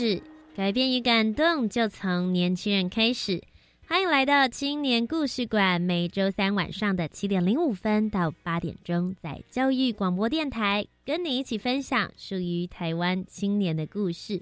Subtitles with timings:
[0.00, 0.22] 事，
[0.56, 3.42] 改变与感动就从年轻人开始。
[3.86, 14.40] 欢迎来到青年故事馆，每周三晚上的七点零五分到八点钟，在教育广播电台跟你一起分享属于台湾青年的故事。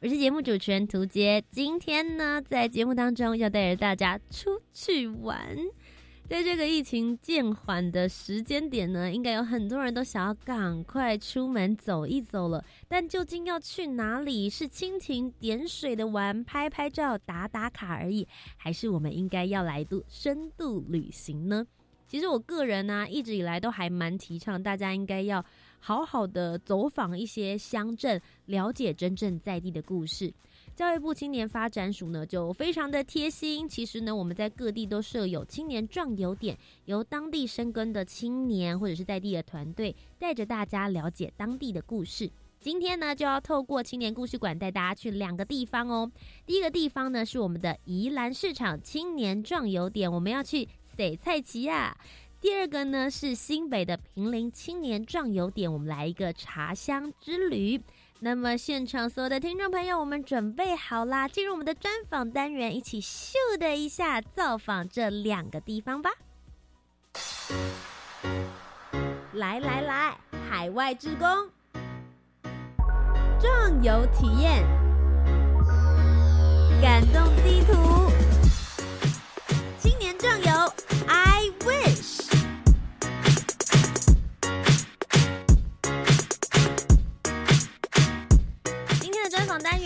[0.00, 5.56] 我是节目主持人涂杰，今天呢，在节目当中要带着大家出去玩。
[6.34, 12.64] 在这个疫情渐缓的时间点呢，应该有很多人都想要赶快出门走一走了。
[12.88, 14.50] 但究竟要去哪里？
[14.50, 21.64] 是蜻蜓点水的玩、拍拍照、打打卡而已，还是我们应该要来度深度旅行呢？
[22.08, 25.44] 其实我个人呢，一直以来都还蛮提倡大家应该要
[25.78, 30.34] 好好的走访一些乡镇，了解真正在地的故事。
[30.76, 33.68] 教育部青年发展署呢，就非常的贴心。
[33.68, 42.28] 其实呢，我们在各地都设有青年壮游点，由当地生根的青年或者是在地的团队，带着大家了解当地的故事。
[42.60, 46.10] 今天呢，就要透过青年故事馆带大家去两个地方哦。
[46.44, 51.96] 第一个地方呢，是我们的宜兰市场青年壮游点，我们要去塞菜奇亚。
[52.40, 57.80] 第二个呢，是新北的平林青年壮游点，我们来一个茶香之旅。
[58.24, 66.10] 那么，现场所有的听众朋友，我们准备好啦，进入我们的专访单元，一起咻的一下造访这两个地方吧！
[69.34, 70.16] 来来来，
[70.48, 71.28] 海外志工
[73.38, 74.64] 壮游体验，
[76.80, 78.03] 感动地图，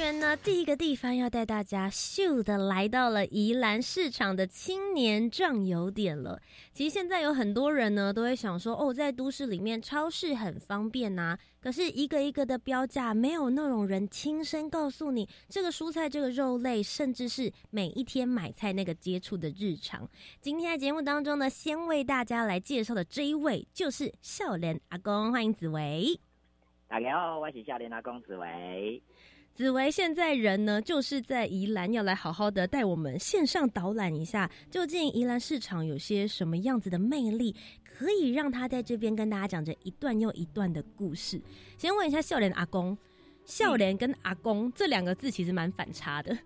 [0.09, 6.41] 专访单元呢，第一个地方要带大家咻的来到了宜兰市场的青年壮游点了。
[6.73, 20.09] 其实现在有很多人呢，都会想说，哦，在都市里面超市很方便呐，可是一个一个的标价，没有那种人亲身告诉你这个蔬菜、这个肉类，甚至是每一天买菜那个接触的日常。
[20.41, 26.19] 今天在节目当中呢，先为大家来介绍的这一位就是笑脸阿公，欢迎紫薇。
[26.89, 29.03] 大家好，我是笑脸阿公紫薇。
[29.59, 37.53] 紫薇现在人呢，就是在宜兰，要来好好的带我们线上导览一下，究竟宜兰市场有些什么样子的魅力，
[37.85, 41.43] 可以让他在这边跟大家讲着一段又一段的故事。
[41.77, 42.97] 先问一下笑脸阿公，
[43.45, 46.39] 笑脸跟阿公这两个字其实蛮反差的，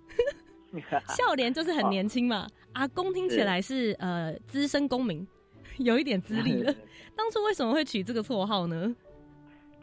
[1.14, 5.28] 笑脸就是很年轻嘛，阿公听起来是呃资深公民，
[5.76, 6.74] 有一点资历了。
[7.14, 8.96] 当初为什么会取这个绰号呢？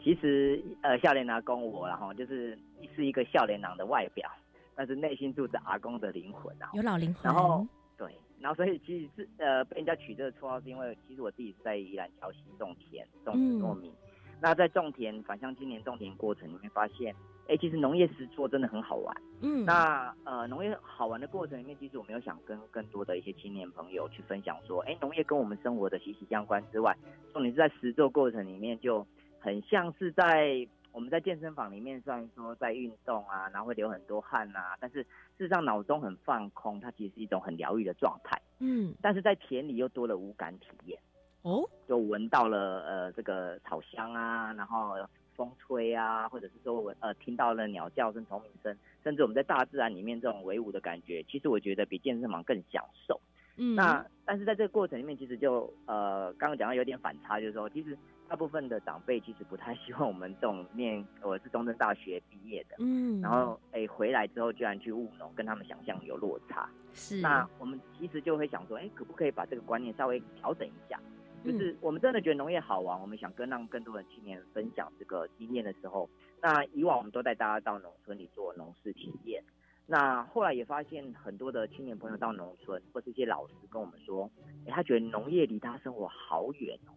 [0.02, 2.58] 其实呃，笑脸阿公我然后就是。
[2.96, 4.28] 是一个笑脸郎的外表，
[4.74, 7.22] 但是内心住着阿公的灵魂啊，有老灵魂。
[7.22, 7.64] 然后
[7.96, 13.92] 对，然后所以其实是呃被人家取这个绰号，是因为其实我自己是在宜兰桥西种田种植糯米。
[14.40, 17.14] 那在种田返乡今年种田过程里面发现，
[17.48, 19.14] 哎，其实农业实做真的很好玩。
[19.42, 26.96] 嗯，那呃农业好玩的过程里面，其实我没有想跟更多的一些青年朋友去分享说，哎，农业跟我们生活的息息相关之外，
[27.34, 29.06] 重点是在实做过程里面就
[29.40, 30.68] 很像是在。
[30.92, 35.08] 我们在健身房里面虽然说在运动啊，然后会流很多汗啊，但是事
[35.38, 38.36] 实上脑中很放空，它其实是一种很疗愈的状态。
[38.58, 40.98] 嗯，但是在田里又多了无感体验。
[41.42, 44.96] 哦，就闻到了呃这个草香啊，然后
[45.36, 53.20] 风吹啊，或者是说闻呃听到了鸟叫声、虫鸣声，甚至我们在大自然里面这种威武的感觉，其实我觉得比健身房更享受。
[53.56, 57.96] 嗯，那但是在这个过程里面，其实就呃刚刚讲到有点反差，就是说其实。
[58.30, 66.70] 大部分的长辈其实不太希望我们这种念 我是中正大学毕业的，嗯，然后哎回来之后居然去务农，跟他们想象有落差。
[66.94, 71.00] 是，那我们其实就会想说，哎，可不可以把这个观念稍微调整一下？
[71.44, 76.08] 就是我们真的觉得农业好玩，我们想跟让更多的青年分享这个经验的时候，
[76.40, 79.42] 那以往我们都带大家到农村里做农事体验。
[79.86, 84.30] 那后来也发现很多的青年朋友到农村，或是一些老师跟我们说，
[84.66, 86.94] 哎，他觉得农业离他生活好远哦。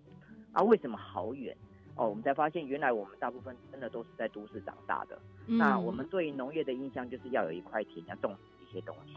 [0.54, 1.56] 啊，为什么好远？
[1.96, 5.20] 哦，我们才发现原来我们大部分真的都是在都市长大的。
[5.46, 9.14] 那我们对农业的印象就是要有一块田，要种一些东西。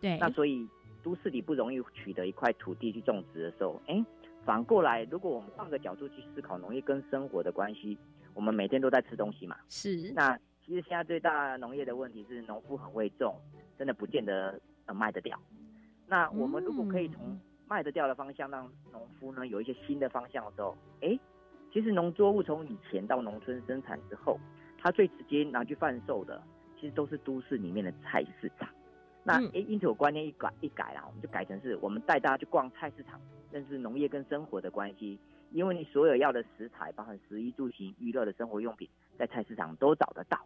[0.00, 0.16] 对。
[0.18, 0.68] 那所以
[1.02, 4.04] 都市里不容易取得一块土地去种植的时候，哎，
[4.44, 7.98] 反过来，如果我们换个角度去思考农业跟生活的关系，
[8.32, 10.12] 我们每天都在吃东西嘛，是。
[10.14, 13.34] 那其实现在最大农业的问题是，农夫很会种，
[13.76, 15.36] 真的不见得呃卖得掉。
[16.06, 17.36] 那我们如果可以从
[17.70, 21.16] 卖得掉的方向，让农夫呢有一些新的方向的时候，哎，
[21.72, 24.40] 其实农作物从以前到农村生产之后，
[24.76, 26.42] 它最直接拿去贩售的，
[26.74, 28.68] 其实都是都市里面的菜市场。
[29.22, 33.20] 那诶，因此我观念一改一改啦，我们就改成是我们带大家去逛菜市场，
[33.52, 35.16] 认识农业跟生活的关系。
[35.52, 40.40] 因为你所有要的食材，包含食衣住行、娱乐的生活用品，在菜市场都找得到。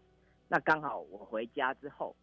[0.48, 2.14] 那刚好我回家之后，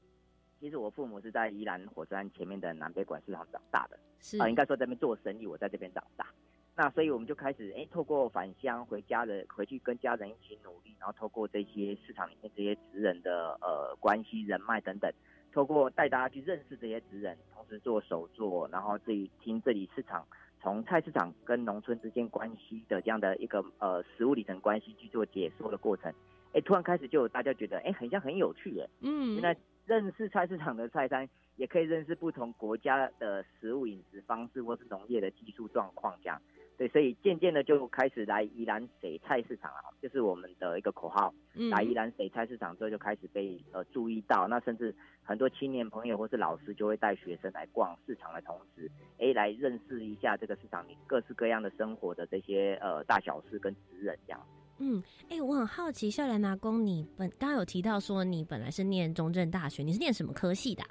[0.62, 6.28] 其实我父母是在宜兰火车站前面的南北馆市场长大的，是啊，应该说这边做生意，我在这边长大。
[6.76, 15.12] 那所以我们就开始哎，透过返乡回家的回去跟家人一起努力，然后透过这些市场里面这些职人的呃关系人脉等等。
[15.52, 20.26] 透过带大家去认识这些职人，同时做手作，然后自己听这里市场
[20.62, 26.14] 从菜市场跟农村之间关系的这样的一个呃食物里程关系去做解说的过程，
[26.54, 36.42] 哎，突然开始就有大家觉得哎，很像很有趣耶，嗯，原来认识菜市场的菜单，也可以认识不同国家的食物饮食方式或是农业的技术状况这样。
[36.78, 41.32] 对，所以渐渐的就开始来宜兰水菜市场啊，就是我们的一个口号。
[41.70, 44.48] 来宜兰水菜市场之后，就开始被呃注意到。
[44.48, 48.90] 那甚至很多青年朋友或是老师就会带学生来逛市场的同时，
[49.20, 54.42] 哎，来认识一下这个市场里各式各样的生活的这些呃大小事跟职人这样。
[54.84, 60.84] 嗯，哎，我很好奇，笑莲拿公，你本刚刚有提到说你本来是念中正大学，你是念什么科系的？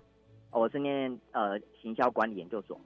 [0.52, 2.80] 我是念呃行销管理研究所。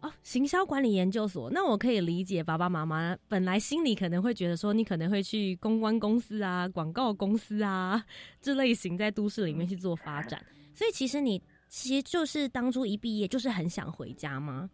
[0.00, 8.02] 哦，行销管理研究所，那我可以理解爸爸妈妈本来心里可能会觉得说，你可能会去公关公司啊、广告公司啊
[8.40, 10.42] 这类型在都市里面去做发展，
[10.72, 14.70] 所以其实你其实就是当初一毕业就是很想回家吗？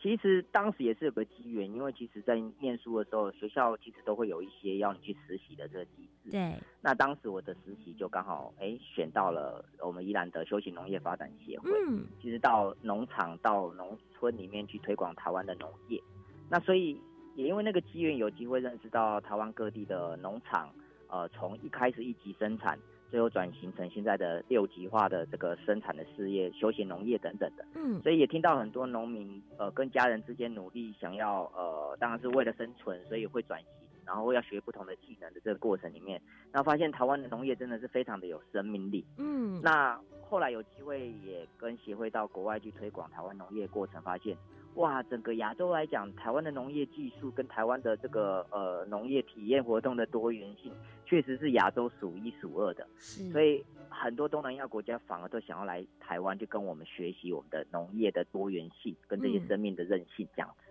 [0.00, 6.30] 其实当时也是有个机缘，因为其实，在念书的时候，学校其实都会有一些要你去实习的这个机制。
[6.30, 6.54] 对。
[6.80, 11.70] 那当时我的实习就刚好哎选到了我们宜兰的休闲农业发展协会。
[11.88, 12.06] 嗯。
[12.22, 16.00] 其实到农场到农村里面去推广台湾的农业，
[16.48, 17.00] 那所以
[17.34, 20.72] 也因为那个机缘，有机会认识到台湾各地的农场，
[21.08, 22.78] 呃，从一开始一级生产。
[23.10, 33.68] 最后转型成现在的六级化的这个生产的事业、休闲农业等等的，嗯，所以也听到很多农民呃跟家人之间努力，想要呃当然是为了生存，所以会转型，
[34.04, 36.20] 然后要学不同的技能的这个过程里面，
[36.52, 44.36] 然后发现台湾的农业真的是非常的有生命力，嗯，那后来有机会也跟协会到国外去推广台湾农业过程，发现。
[44.74, 50.72] 哇，整个亚洲来讲，台湾的农业技术跟台湾的这个呃农业体验活动的多元性，
[51.08, 52.86] 确实是亚洲数一数二的。
[53.32, 60.70] 所以很多东南亚国家反而都想要来台湾，就跟我们学习我们的农业的多元性跟这些生命的韧性这样子。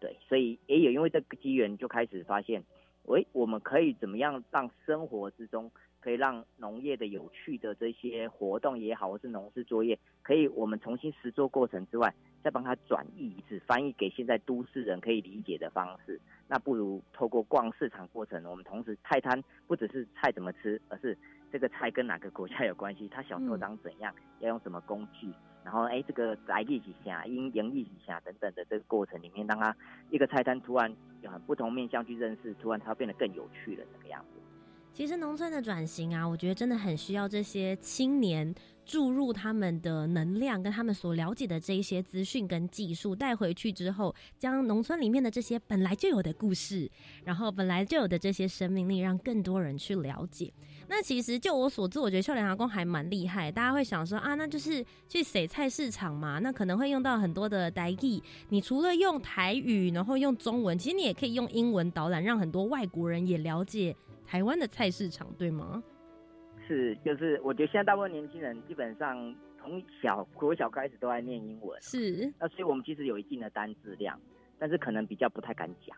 [0.00, 2.62] 对，所以也有因为这个机缘，就开始发现，
[3.04, 12.12] 喂，我们可以怎么样让生活之中可以让农业的有趣的这些活动也好，或是农事作业，可以我们重新实做过程之外。
[12.42, 16.20] 再帮他转译一次，翻译给现在都市人可以理解的方式。
[16.48, 21.16] 那不如透过逛市场过程，我们同时菜摊不只是菜怎么吃，而是
[21.50, 25.32] 这个菜跟哪个国家有关系，它小时候长怎样，要用什么工具，
[25.64, 29.76] 然后哎，这个来历几下，因营历几下等等的这个过程里面，让他
[30.10, 34.40] 一个菜单突然有很不同面向去认识，突然它变得更有趣了，这个样子。
[34.92, 38.54] 其实农村的转型啊，我觉得真的很需要这些青年
[38.86, 46.88] 注入他们的能量，跟他们所了解的这一些资讯跟技术带回去之后，将农村里面的这些本来就有的故事，
[47.24, 50.52] 然后本来就有的这些生命力，让更多人去了解。
[50.88, 53.50] 那其实就我所知，我觉得秀莲阿公还蛮厉害。
[53.50, 58.22] 大家会想说啊，那就是去洗菜市场嘛，那可能会用到很多的台语。
[58.50, 63.96] 你除了用台语，然后用中文，其实你也可以用英文导览，让很多外国人也了解。
[64.24, 65.82] 台湾的菜市场对吗？
[66.66, 72.32] 是，就是我觉得现在大部分年轻人基本上从小国小开始都在念英文，是。
[72.38, 74.20] 那所以我们其实有一定的单字量，
[74.58, 75.96] 但是可能比较不太敢讲。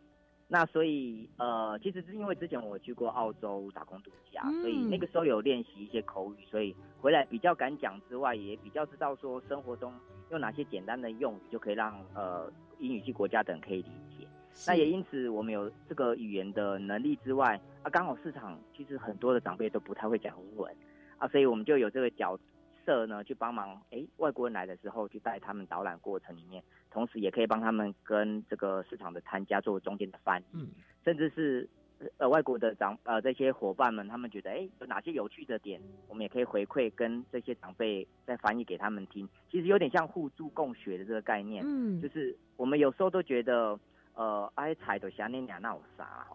[0.50, 9.92] 那所以呃，其实是因为之前我去过澳洲打工度假，所以那个时候有练习一些口语，所以回来比较敢讲之外，也比较知道说生活中
[10.30, 14.07] 用哪些简单的用语就可以让呃英语系国家等可以理解。
[14.67, 20.75] 那也因此，我们有这个语言的能力之外，啊，刚好市场其实很多的长辈都不太会讲英文，
[21.19, 22.38] 啊，所以我们就有这个角
[22.85, 30.69] 色呢，去帮忙，哎，外国人来的时候去带他们导览过程里面，同时也可以帮他们跟这个市场的摊家做中间的翻译，
[31.05, 31.69] 甚至是
[32.17, 39.28] 呃外国的长呃这些伙伴们，他们觉得哎有哪些有趣的点，我们也可以回馈跟这些长辈再翻译给他们听。
[39.50, 43.78] 其实有点像互助共学的这个概念，嗯，就是我们有时候都觉得
[44.18, 46.26] 呃爱踩的想念俩那有啥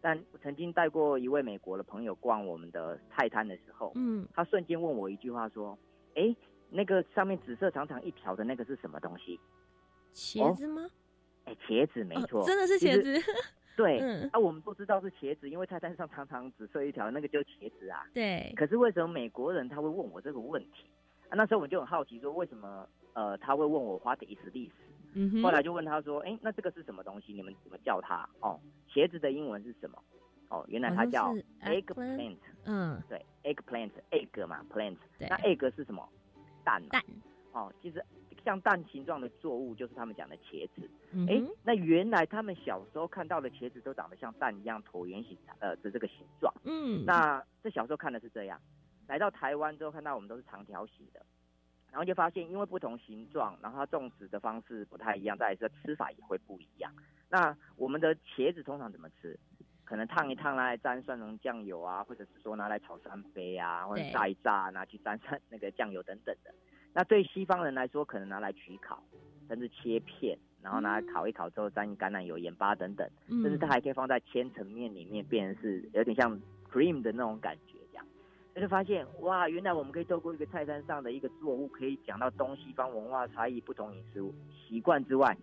[0.00, 5.76] 但曾经带过一位美国的朋友逛我们的菜摊的时候，嗯，他瞬间问我一句话说
[6.14, 6.34] ：“哎，
[6.70, 9.38] 那个上面紫色长长一条的那个是什么东西？
[10.14, 10.88] 茄子吗？
[11.44, 13.32] 哎，茄子没错，真的是茄子。
[13.76, 14.00] 对，
[14.32, 18.04] 啊，我们不知道是茄子，因为菜单上常常紫色一条，那个就是茄子啊。
[18.14, 18.52] 对。
[18.56, 20.84] 可是为什么美国人他会问我这个问题？
[21.28, 24.72] 啊，那时候我们就很好奇，说为什么呃他会问我 What is 历史？
[25.20, 27.32] 嗯后来就问他说：“哎，那这个是什么东西？
[27.32, 28.28] 你们怎么叫它？
[28.40, 30.00] 哦，茄子的英文是什么？
[30.48, 32.38] 哦，原来它叫 eggplant。
[32.64, 34.96] 嗯，对，eggplant，egg 嘛，plant。
[35.18, 36.08] 那 egg 是什么？
[36.64, 36.82] 蛋。
[36.88, 37.02] 蛋。
[37.52, 38.04] 哦，其实
[38.44, 40.88] 像蛋形状的作物就是他们讲的茄子。
[41.28, 46.54] 哎，那原来他们小时候看到的茄子都长得像蛋一样椭圆形呃的这个形状。
[46.64, 47.04] 嗯。
[47.04, 48.60] 那这小时候看的是这样，
[49.08, 51.20] 来到台湾之后看到我们都是长条形的。
[51.90, 56.92] 然后就发现，因为不同形状，然后它种植的方式不太一样，再来是吃法也会不一样。
[57.30, 59.38] 那我们的茄子通常怎么吃？
[59.84, 66.54] 可能烫一烫拿来沾蒜蓉酱油啊，或者是说拿来炒三杯啊，或者炸一炸拿去沾上那个酱油等等的。
[66.92, 69.02] 那对西方人来说，可能拿来焗烤，
[69.48, 76.38] 甚至切片，然后拿来烤一烤之后沾橄榄油、盐巴等等，甚至它还可以放在千层面里面，变成是有点像
[76.70, 77.77] cream 的那种感觉。
[78.60, 84.22] 就发现哇，原来我们可以透过一个菜单上的一个作物，可以讲到东西方文化差异、不同饮食
[84.66, 85.36] 习惯之外，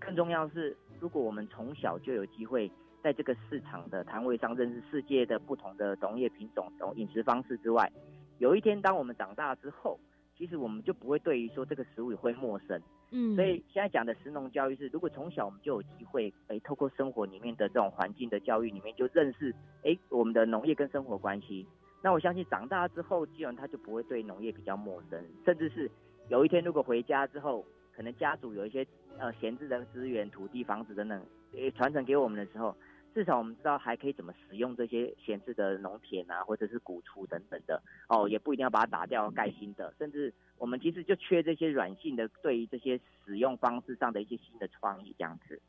[0.00, 2.70] 更重要是，如果我们从小就有机会
[3.02, 7.90] 在这个市场的摊位上认识世界的不同的农业品种、饮食方式之外，
[8.38, 9.98] 有一天当我们长大之后，
[10.36, 12.80] 其实我们就不会对于说这个食物也会陌生。
[13.10, 21.66] 嗯，所以现在讲的食农教育是，如果从小我们就有机会，哎，透过生活里面的这种环境的教育里面，就认识哎我们的农业跟生活关系。
[22.02, 25.90] 那我相信长大之后，基本上他就不会对农业比较陌生，甚至是
[26.28, 28.84] 有一天如果回家之后，可能家族有一些
[29.18, 32.76] 呃闲置的资源、土地、房子等等，诶传承给我们的时候，
[33.14, 45.60] 至少我们知道还可以怎么使用这些闲置的农田啊，或者是古厝等等的哦，也不一定要把它打掉盖新的，甚至我们其实就缺这些软性的对于这些使用方式上的一些新的创意这样子。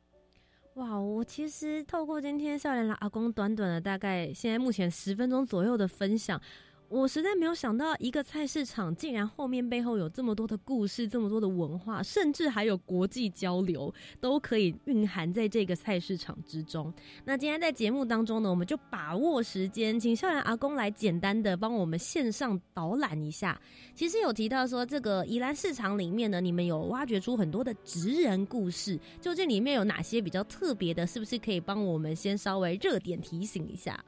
[0.76, 6.42] 哇，我其实透过今天笑脸老阿公短短的大概现在目前十分钟左右的分享。
[6.94, 16.94] 我实在没有想到，一个菜市场竟然后面背后有这么多的故事，这么多的文化，甚至还有国际交流，都可以蕴含在这个菜市场之中。
[17.26, 23.60] 那今天在节目当中呢，我们就把握时间，请校园阿公来简单的帮我们线上导览一下。
[23.96, 31.08] 其实有提到说，这个宜兰市场里面呢，你们有挖掘出很多的职人故事，究竟里面有哪些比较特别的？
[31.08, 34.00] 是不是可以帮我们先稍微热点提醒一下？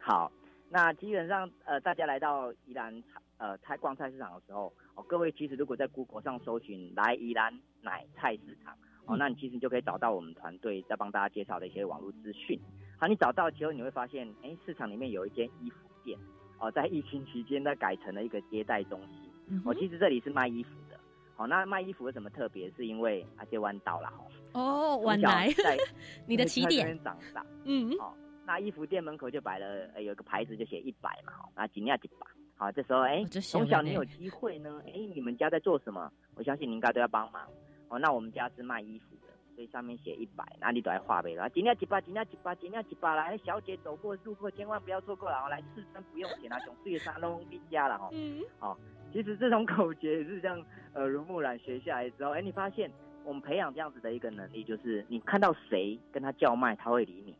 [0.00, 0.28] 好。
[0.72, 8.72] 那基本上，呃，大家来到宜兰菜，呃，菜逛菜市场的时候，哦，各位其实如果在 Google 上搜寻“来宜兰奶菜市场”，
[9.04, 12.56] 哦，那你其实就可以找到我们团队在帮大家介绍的一些网络资讯。
[13.00, 16.16] 好，你找到之后，你会发现，哎，市场里面有一间衣服店，
[16.60, 19.60] 哦，在疫情期间，它改成了一个接待中心。
[19.64, 20.96] 哦，其实这里是卖衣服的。
[21.34, 22.70] 好，那卖衣服有什么特别？
[22.76, 24.24] 是因为阿杰弯道了哈。
[24.52, 25.76] 哦，晚来在
[26.28, 27.44] 你的起点 长大。
[27.64, 27.98] 嗯。
[27.98, 28.16] 好。
[28.50, 32.26] 那衣服店门口就摆了，呃，有个牌子就写一百嘛，那几两几把。
[32.56, 36.10] 好，这时候，哎，从小你有机会呢，哎，你们家在做什么？
[36.34, 37.46] 我相信你应该都要帮忙。
[37.86, 41.36] 哦，那我们家是卖衣服的，所以上面写一百，那你都来画呗。
[41.36, 48.08] 啊，几两几把，几两几把，几两几把来，小姐走过路过，千万不要错过了哦，来试穿不用钱啊，从四月三弄必加了哦。
[48.10, 48.42] 嗯。
[48.58, 48.76] 好，
[49.12, 50.60] 其实这种口诀也是这样，
[50.94, 52.90] 耳濡目染学下来之后，哎，你发现
[53.22, 57.36] 我们培养这样子的一个能力，就是你看到谁跟他叫卖，他会理你。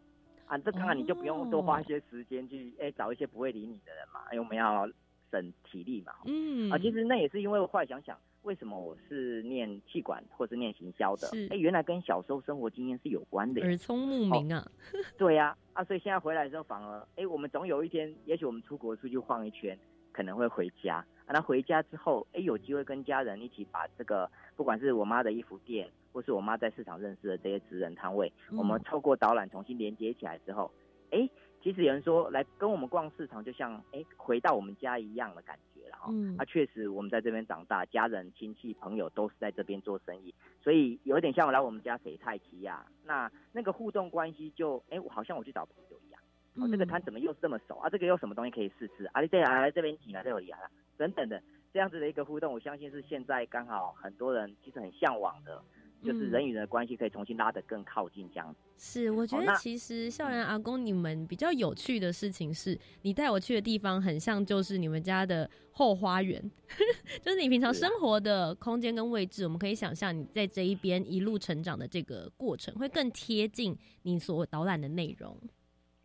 [0.50, 4.84] 啊，这刚刚你就不用多花一些时间去哎找一些不会理你的人嘛，因为我们要
[5.30, 6.12] 省体力嘛。
[6.24, 6.68] 嗯。
[6.72, 11.28] 啊，其实那也是因为后来想想，为什么我是念气管或是念行销的？
[11.50, 13.60] 哎，原来跟小时候生活经验是有关的。
[13.60, 14.68] 耳聪目明啊。
[15.16, 19.78] 对呀，啊，所以现在回来之后，反而哎，我们总有一天，也许我们出国出去晃一圈，
[20.10, 20.96] 可能会回家。
[21.26, 25.88] 啊，那回家之后，哎，有机会跟家人一起把这个，不管是我妈的衣服店。
[26.12, 30.70] 或是我妈在市场认识的这些职人摊位，我们透过导览重新连接起来之后，
[31.10, 31.28] 哎，
[31.62, 36.08] 其实有人说来跟我们逛市场，就像哎回到我们家一样的感觉了哈。
[36.10, 46.20] 嗯，啊，确实我们在这边长大，家人、亲戚、朋友都是在这边做生意，所以有点像我来我们家谁菜奇呀，那那个互动关系就哎，好像我去找朋友一样。
[46.56, 47.88] 哦，这个摊怎么又是这么熟啊？
[47.88, 49.04] 这个又什么东西可以试吃？
[49.12, 51.40] 啊，你这来来这边请来这里来了，等等的
[51.72, 55.62] 这样子的一个互动，我相信是现在刚好很多人其实很向往的。
[56.02, 58.60] 就是人与人的关系可以重新拉得更靠近这样子。
[58.76, 66.42] 是，我觉得其实校园阿公你们比较有趣的事情是，你带我去的地方很像就是你们家的后花园，
[67.20, 75.36] 就是你平常生活的空间跟位置，我们可以想象你在这一边一路成长的这个过程，会更贴近你所导览的内容。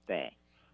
[0.06, 0.32] 对，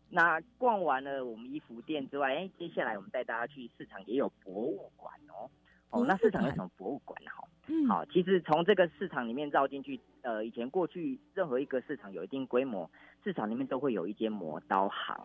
[0.09, 5.49] 那逛完了我们衣服店之外，哎，接下来我们带大家去市场，也有博物馆哦。
[5.91, 7.47] 哦，那市场有什么博物馆哈？
[7.71, 12.89] 嗯，好，其实从这个市场里面绕进去，呃，以前过去任何一个市场有一定规模，
[13.23, 15.15] 市场里面都会有一间磨刀行。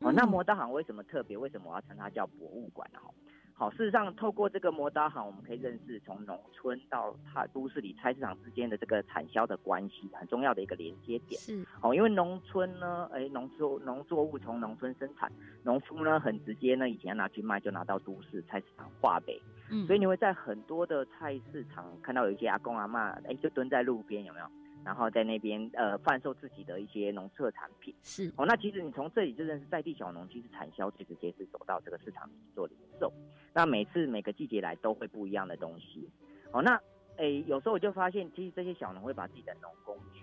[0.00, 1.38] 哦，那磨刀行为什么特别？
[1.38, 2.98] 为什么我要称它叫博物馆呢？
[3.02, 3.10] 哈？
[3.54, 11.40] 好，事实上，透过这个磨刀行，我们可以认识从农村到它都市里菜市场之间的这个产销的关系，很重要的一个连接点。
[11.40, 19.40] 是，哦，因为农村呢，哎，农作农作物从农村生产，农夫呢很直接呢，以前拿去卖就拿到都市菜市场化北。
[19.70, 24.46] 嗯，所以你会在很多的菜市场看到有一些阿公阿妈，哎，就蹲在路边，有没有？
[24.84, 27.92] 然后在那边呃贩售自己的一些农特产品。
[28.02, 33.12] 是，哦，那其实你从这里就认识在地小农，其实产销最直接是走到这个市场里做零售。
[33.52, 36.08] 那每次每个季节来都会不一样的东西，
[36.52, 36.80] 哦，那
[37.16, 40.22] 诶有时候我就发现，其实这些小农会把自己的农工具，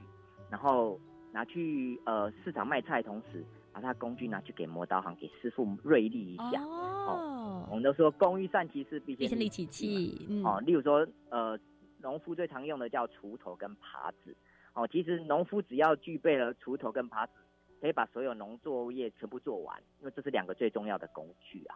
[0.49, 0.97] 然后
[1.33, 6.61] 拿去呃市场卖菜，同时把他工具拿去给磨刀行给师傅锐利一下。
[6.61, 7.42] 哦，
[7.73, 10.27] 我们都说工欲善其事，必先利其器。
[10.45, 11.57] 哦，例如说呃
[12.01, 14.37] 农夫最常用的叫锄头跟耙子。
[14.75, 17.33] 哦，其实农夫只要具备了锄头跟耙子，
[17.81, 21.75] 可以把所有农作业全部做完，因为这是两个最重要的工具啊。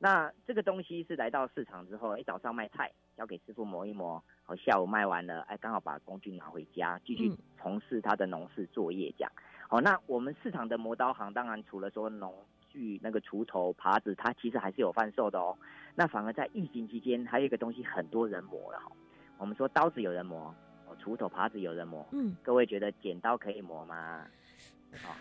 [0.00, 9.30] 那这个东西是来到市场之后，哎，早上卖菜，交给师傅磨一磨，好，下午卖完了，哎，刚好把工具拿回家，继续从事他的农事作业，这样。
[9.68, 12.34] 好，那我们市场的磨刀行，当然除了说农
[12.76, 15.56] 具那个锄头、耙子，它其实还是有贩售的哦。
[15.94, 18.92] 那反而在疫情期间，还有一个东西很多人磨了哈。
[19.38, 20.54] 我们说刀子有人磨，
[20.86, 24.26] 哦，锄头、耙子有人磨，嗯，各位觉得剪刀可以磨吗？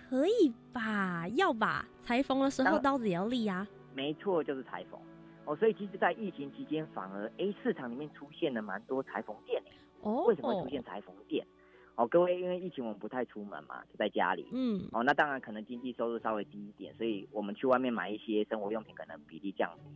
[0.09, 1.27] 可以吧？
[1.29, 1.87] 要吧？
[2.03, 3.65] 裁缝的时候刀子也要利啊。
[3.93, 4.99] 没错，就是裁缝
[5.45, 9.63] 哦，所以其实，在疫情期间，反而 A 市场里面出现了蛮多裁缝店
[10.01, 10.25] 哦。
[10.25, 11.45] 为什么会出现裁缝店？
[11.95, 14.47] 哦，各位，因为疫情我们不太出门嘛，就在家里。
[14.51, 14.81] 嗯。
[14.91, 19.89] 哦，那当然可能经济收入稍微低一点，所以我们去外面买一些生活用品，可能比例降低。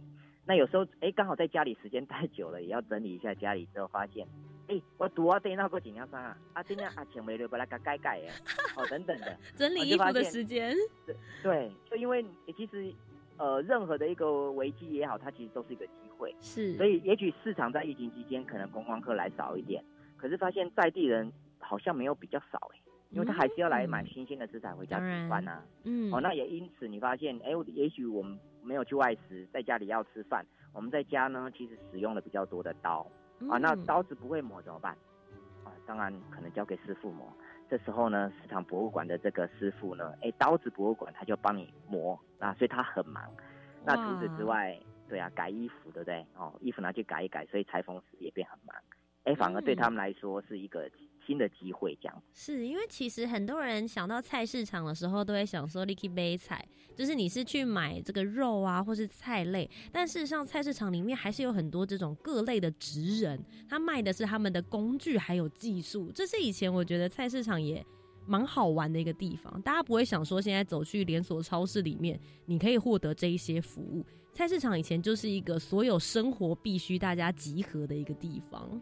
[0.46, 4.26] 那有时候，哎，刚好在家里时间 太久了，也要整理一下家里之后，发现，
[4.68, 8.32] 哎，我读啊对那个几年衫啊，啊今天啊钱没留，把它改改改耶，
[8.76, 10.76] 哦等等的， 整理衣服的时间。
[11.44, 12.94] 对，就因为其实。
[13.42, 16.36] 呃，任何的一个危机也好，它其实都是一个机会。
[16.42, 19.82] 是，所以也许市场在疫情期间可能观光客来少一点，
[20.18, 21.32] 可是发现在地人
[21.70, 22.80] 好像没有比较少哎，
[23.12, 25.62] 因为他还是要来买新鲜的食材回家煮饭呐。
[25.84, 33.06] 嗯，哦，那也因此你发现，哎，也许我们没有去外食，在家里要吃饭，我们在家呢，其实使用了比较多的刀
[33.48, 34.98] 啊，那刀子不会磨怎么办？
[35.64, 37.32] 啊，当然可能交给师傅磨。
[37.70, 43.24] 这时候呢，市场博物馆的这个师傅呢，哎，刀子博物馆他就帮你磨啊，所以他很忙。
[43.86, 44.76] 那除此之外，
[45.08, 46.26] 对啊，改衣服对不对？
[46.36, 48.76] 哦，衣服拿去改一改，所以裁缝师也变很忙。
[49.26, 50.90] 哎，反而对他们来说是一个。
[51.30, 59.70] 新的机会，这样是因为其实很多人想到菜市场的时候，都会想说 “licky 杯菜”，就是你是去买这个肉啊，或是菜类。
[59.92, 63.40] 但事实上，菜市场里面还是有很多这种各类的职人，
[63.70, 66.12] 他卖的是他们的工具还有技术。
[66.12, 67.86] 这是以前我觉得菜市场也
[68.26, 69.62] 蛮好玩的一个地方。
[69.62, 74.04] 大家不会想说，现在走去连锁超市里面，你可以获得这一些服务。
[74.34, 78.82] 菜市场以前就是一个所有生活必须大家集合的一个地方。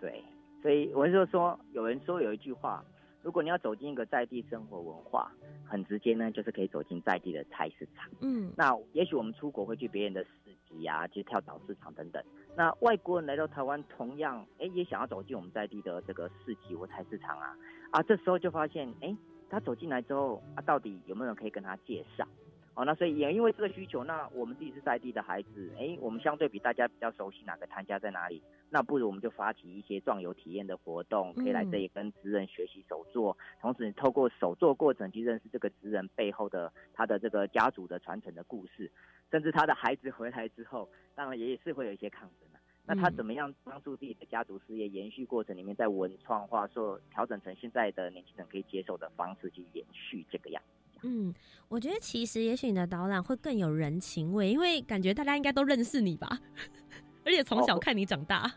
[0.00, 0.24] 对。
[0.62, 2.84] 所以我就说，有人说有一句话，
[3.22, 5.30] 如果你要走进一个在地生活文化，
[5.64, 8.10] 很直接呢，就是可以走进在地的菜市场。
[8.20, 12.22] 嗯，那也许我们出国会去别人的市集啊，去跳蚤市场等等。
[12.56, 17.56] 那外国人来到台湾，同样哎也想要走进我们在地的这个市集或菜市场啊
[17.90, 19.16] 啊，这时候就发现哎，
[19.48, 22.26] 他走进来之后啊，到底有没有人可以跟他介绍？
[22.74, 38.90] 哦，那所以也因为这个需求，那我们自己是在地的孩子，哎，我们相对比大家比较熟悉哪个摊家在哪里，那不如我们就发起一些壮游体验的活动，可以来这里跟职人学习手作，同时透过手作过程去认识这个职人背后的他的这个家族的传承的故事，
[39.30, 42.58] 甚至他的孩子回来之后，当然也是会有一些抗争的。
[42.86, 50.62] 那他怎么样帮助自己的家族事业延续过程里面，在文创化说调整成现在的年轻人可以接受的方式去延续这个样。
[51.02, 51.32] 嗯，
[51.68, 56.28] 我觉得其实也许你的导览会更有人情味，因为感觉大家应该都认识你吧，
[57.24, 58.50] 而且从小看你长大。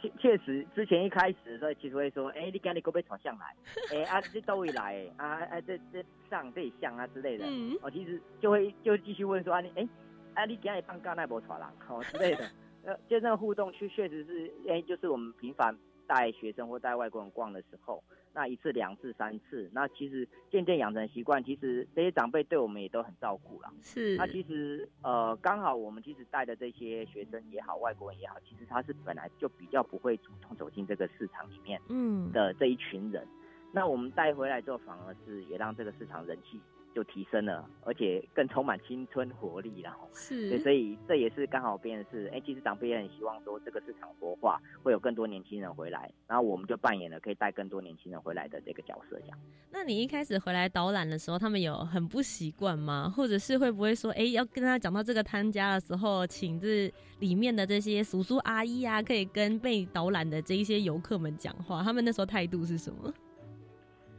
[0.00, 3.56] 确确实，之前一开始的时候，其实会说，哎，你赶紧过被闯上来，
[3.90, 7.46] 哎啊，这都会来，啊啊，这这上这里像啊之类的。
[7.48, 7.74] 嗯。
[7.80, 9.88] 哦，其实就会就继续问说，啊你哎，
[10.34, 12.44] 啊你今日放假那波闯人，哦之类的。
[12.84, 15.74] 呃，就那个互动区确实是，哎，就是我们频繁
[16.06, 23.72] 带学生或带外国人逛的时候，那一次、两次、三次，那其实渐渐养成习惯，其实这些长辈对我们也都很照顾了。
[23.82, 24.16] 是。
[24.16, 33.26] 那其实呃，刚好我们其实带的这些学生也好，外国人也好，其实他是本来就比较不会主动走进这个市场里面，嗯，的这一群人。
[33.72, 36.60] 那我们带回来之后，反而是也让这个市场人气
[36.94, 40.08] 就提升了，而且更充满青春活力然后。
[40.12, 49.18] 是，所以这也是刚好变的是，哎，其实长辈也很希望说这个市场活化，会有更多年轻人回来，然后我们就扮演了可以带更多年轻人回来的这个角色。
[49.20, 49.38] 这样。
[49.70, 53.12] 那你一开始回来导览的时候，他们有很不习惯吗？
[53.14, 61.82] 或者是会不会说，哎，要跟他讲到这个摊家的时候，请这里面的这些叔叔阿姨啊，可以跟被导览的这一些游客们讲话？
[61.82, 63.12] 他们那时候态度是什么？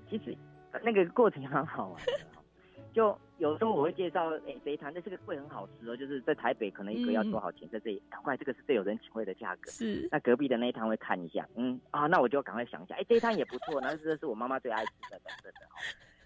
[0.09, 0.38] 其实
[0.83, 2.01] 那个过程很好玩，
[2.95, 9.69] 就有时候我会介绍，哎，这一摊，的这个会很好吃哦，就是在台北可能一个要多少钱，在这里赶快，这个是最有人情味的价格。
[9.69, 15.67] 是，那隔壁的那一摊会看一下，嗯啊，那我就赶快想一下，哎，这一摊也不错，那这是我妈妈最爱吃的等等的，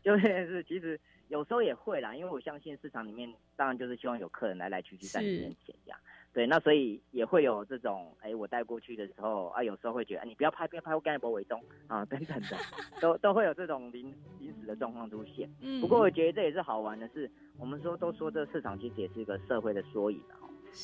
[0.04, 6.00] 就是其实有时候也会啦，因为我相信市场里面当然就是希望有客人来来去去在你面前这样。
[6.32, 12.58] 对，那所以也会有这种，哎，我带过去的时候啊，有时候会觉得，你不要拍，不要拍，我刚才不会动啊，等等的，
[13.02, 15.50] 都都会有这种临临时的状况出现。
[15.62, 20.38] 嗯，不过我觉得这也是好玩的，是我们说都说这个市场其实也是一个社会的缩影啊。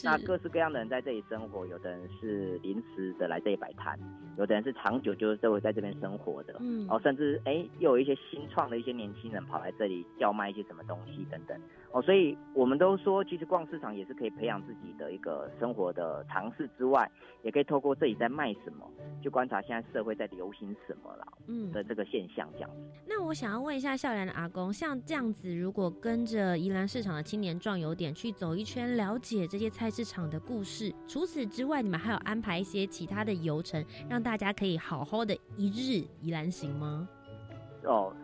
[0.04, 3.96] 那各式各样的人在这里生活，有的人是临时的来这里摆摊，
[4.36, 11.56] 有的人是长久就是都会在这边生活的，嗯，哦，甚至哎又有一些新创的一些年轻人跑来这里叫卖一些什么东西等等，
[11.96, 17.10] 哦，所以我们都说，其实逛市场也是可以培养自己的一个生活的尝试之外，
[17.42, 18.86] 也可以透过自己在卖什么，
[19.24, 22.76] 去观察现在社会在流行什么了，嗯的这个现象这样子。
[23.08, 29.70] 那我想要问一下笑然的阿公，像这样子，如果跟着宜兰市场的青年壮游点去走一圈，了解这些。
[29.76, 30.94] 菜市场的故事。
[31.08, 37.10] 除此之外，你们还有安排一些其他的游程，让大家可以好好的一日宜兰行吗？
[37.84, 38.16] 哦，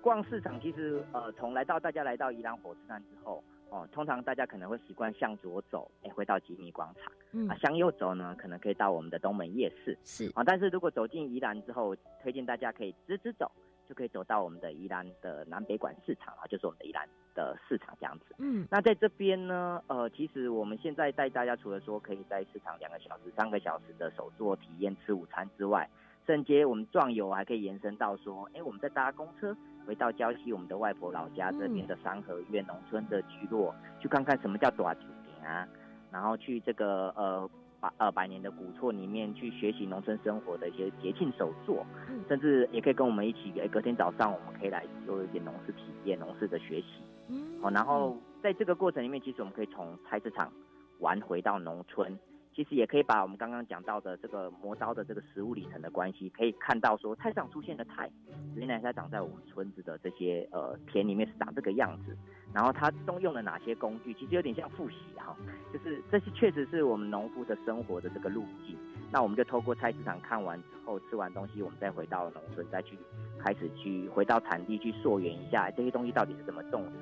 [0.00, 7.12] 逛市场其实呃，从来到大家来到宜兰火车站之后，哦，通常大家可能会习惯向左走，哎，会到吉米广场。
[7.32, 9.96] 嗯，啊，向右走呢，可能可以到我们的东门夜市。
[10.04, 13.50] 是啊，但是如果走进宜兰之后，推荐大家可以直直走。
[13.88, 18.34] 就可以走到我们的宜兰的南北馆市场啊，就是我们的宜兰的市场这样子。
[18.36, 25.88] 嗯，那在这边呢，呃，其实我们现在带大家除了说可以在市场两个小时、三个小时的手作体验吃午餐之外，
[26.28, 35.66] 甚至我们壮游还可以延伸到说，哎，我们在搭公车回到礁溪我们的外婆老家这边的三合院农村的聚落，去看看什么叫大酒店啊，
[36.12, 37.50] 然后去这个呃。
[37.80, 41.86] 百呃百年的古厝里面去学习农村生活的一些节庆手作，
[42.28, 46.86] 甚至也可以跟我们一起，哎，隔天早上我们可以来做一点农事体验、农事的学习。
[47.28, 50.52] 嗯，好，然后在这个过程里面，其实我们可以从菜市场
[50.98, 52.18] 玩回到农村。
[52.58, 58.10] 其实也可以把我们刚刚讲到的这个磨刀的这个食物里程的关系，可以看到说菜上出现的菜，
[58.56, 62.18] 原来它长在我们村子的这些呃田里面是长这个样子，
[62.52, 65.36] 然后它都用了哪些工具，其实有点像复习哈，
[65.72, 68.76] 就是这是确实是我们农夫的生活的这个路径。
[69.12, 72.98] 那我们就透过菜市场看完之后，吃完东西，我们再回到农村，再去
[73.38, 76.98] 开始去回到产地去溯源一下这些东西到底是怎么种植。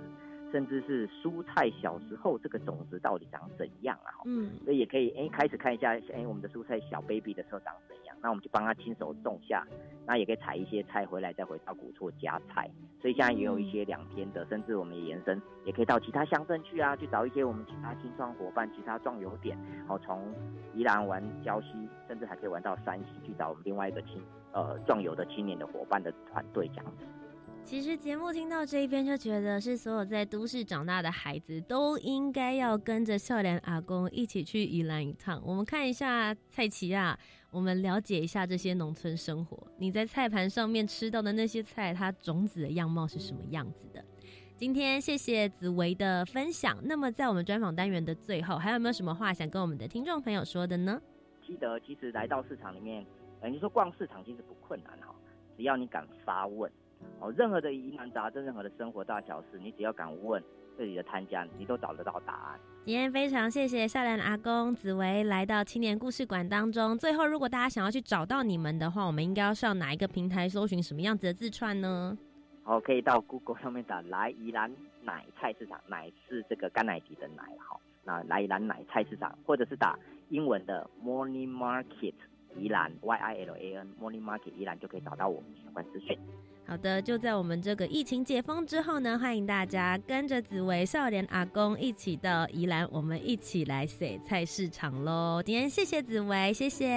[0.56, 4.24] 甚至是蔬菜小时候这个种子到底长怎样啊？
[4.24, 9.62] 嗯，所以也可以哎开始看一下哎我们的蔬菜小 baby 的时候长怎样，那我们就帮他亲手种下，
[10.06, 12.70] 那也可以采一些菜回来再回到古厝加菜。
[13.02, 20.34] 所以现在也有一些两天的，甚至我们也延伸，也可以到其他乡镇去啊，去找一些我们其他青创伙伴、其他壮游点，好从
[20.72, 27.04] 宜兰玩礁溪，甚至还可以玩到山西去找我们另外一个青呃壮游的青年的伙伴的团队这样子。
[27.66, 35.42] 其实节目听到这一边，就觉得是所有在都市长大的孩子都应该要跟着笑脸阿公一起去宜兰一趟。
[35.44, 37.18] 我们看一下蔡奇啊，
[37.50, 39.66] 我们了解一下这些农村生活。
[39.78, 44.02] 你在菜盘上面吃到的那些菜，它种子的样貌是什么样子的？
[44.54, 46.78] 今天谢谢紫薇的分享。
[46.84, 51.02] 那么在我们专访单元的最后，还有没有什么话想跟我们的听众朋友说的呢？
[51.44, 53.04] 记得，其实来到市场里面，
[53.40, 55.12] 呃，你说逛市场其实不困难哈，
[55.56, 56.70] 只要你敢发问。
[57.20, 60.42] 哦，任何的疑难杂症，任何的生活大小事，你只要敢问
[60.76, 62.60] 这里的摊家，你都找得到答案。
[62.84, 66.96] 今天非常谢谢夏兰阿公紫薇来到青年故事馆当中。
[66.98, 72.16] 最后，如果大家想要去找到你们的话，我们应该要上哪一个平台搜寻什么样子的字串呢？
[72.62, 74.70] 好，可以到 Google 上面打“来宜兰
[75.02, 82.14] 奶菜市场”，奶是这个干奶底的奶，好，那来宜兰奶菜市场，或者是打英文的 “Morning Market”。
[82.58, 86.18] 宜兰 Y I L A N Morning Market 宜兰就可以找到我们相关资讯。
[86.68, 95.40] 好的，就在我们这个疫情解封之后呢，欢迎大家跟着紫薇少年阿公一起到宜兰，我们一起来洗菜市场喽。
[95.46, 96.88] 今天谢谢紫薇，谢谢，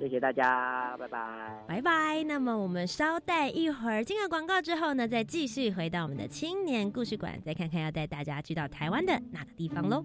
[0.00, 2.24] 谢谢大家，拜拜，拜拜。
[2.24, 10.04] 那么我们稍待一会儿，进了广告之后呢，再继续回到我们的青年故事馆，再看看要带大家去到台湾的哪个地方喽。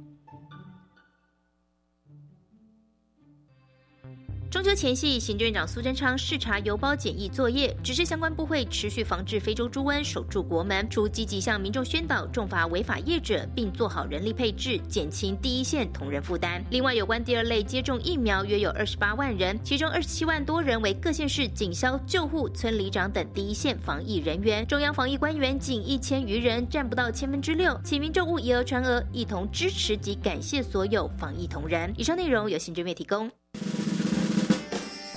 [4.54, 10.88] 中秋前夕，行政院长苏贞昌视察邮包检疫作业，指示相关部会持续防治非洲猪瘟，守住国门。
[10.92, 16.64] 除积极向民众宣导重罚违法业者，并做好人力配置，减轻第一线同仁负担。
[16.70, 24.68] 另外，有关第二类接种疫苗约有二十八万人，其中二十七万多人为各县市警消、救护、村里长等第一线防疫人员。
[24.68, 27.76] 中央防疫官员仅一千余人，占不到千分之六。
[27.84, 31.92] 请民众勿以讹传讹，一同支持及感谢所有防疫同仁。
[31.98, 33.32] 以上内容由行政院提供。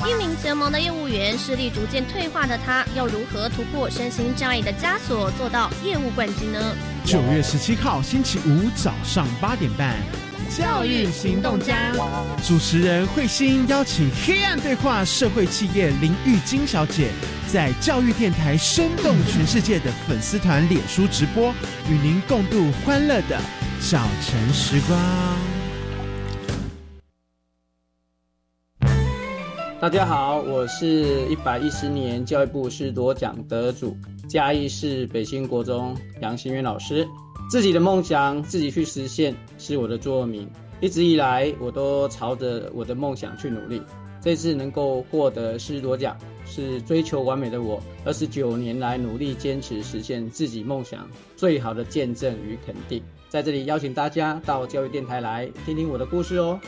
[0.05, 6.77] 一名结盟的业务员，视力逐渐退化的他，要如何突破身心障碍的枷锁，做到业务冠军呢？
[7.05, 9.97] 九月十七号星期五早上八点半，
[10.51, 11.93] 教育行动家
[12.47, 17.11] 主持人慧心邀请黑暗对话社会企业林玉金小姐，
[17.51, 21.55] 在教育电台生动全世界的粉丝团脸书直播，
[21.89, 23.41] 与您共度欢乐的
[23.81, 25.56] 早晨时光。
[29.87, 33.97] 大家好，我是一百一十年教育部师铎奖得主
[34.29, 37.07] 嘉义市北新国中杨新元老师。
[37.49, 43.81] 自己的梦想自己去实现是我的座右铭，一直以来我都朝着我的梦想去努力。
[44.21, 53.01] 这次能够获得师铎奖，是追求完美的我二十九年来努力坚持实现自己梦想最好的见证与肯定。
[53.29, 56.59] 在这里邀请大家到教育电台来听听我的故事哦。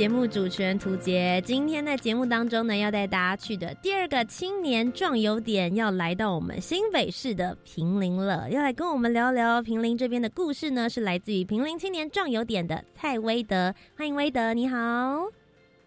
[0.00, 8.48] 节目主持人涂杰，今天在节目当中呢，要带大家去的第二个青年壮游点，要来到我们新北市的平林了。
[8.48, 14.78] 要来跟我们聊聊平林这边的故事呢，是来自于平林青年壮游点的蔡威德，欢迎威德，你好，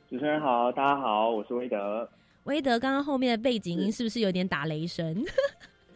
[0.08, 2.08] 主持人好，大家好，我是威德。
[2.44, 5.26] 威德，刚刚后面的背景音是不是有点打雷声？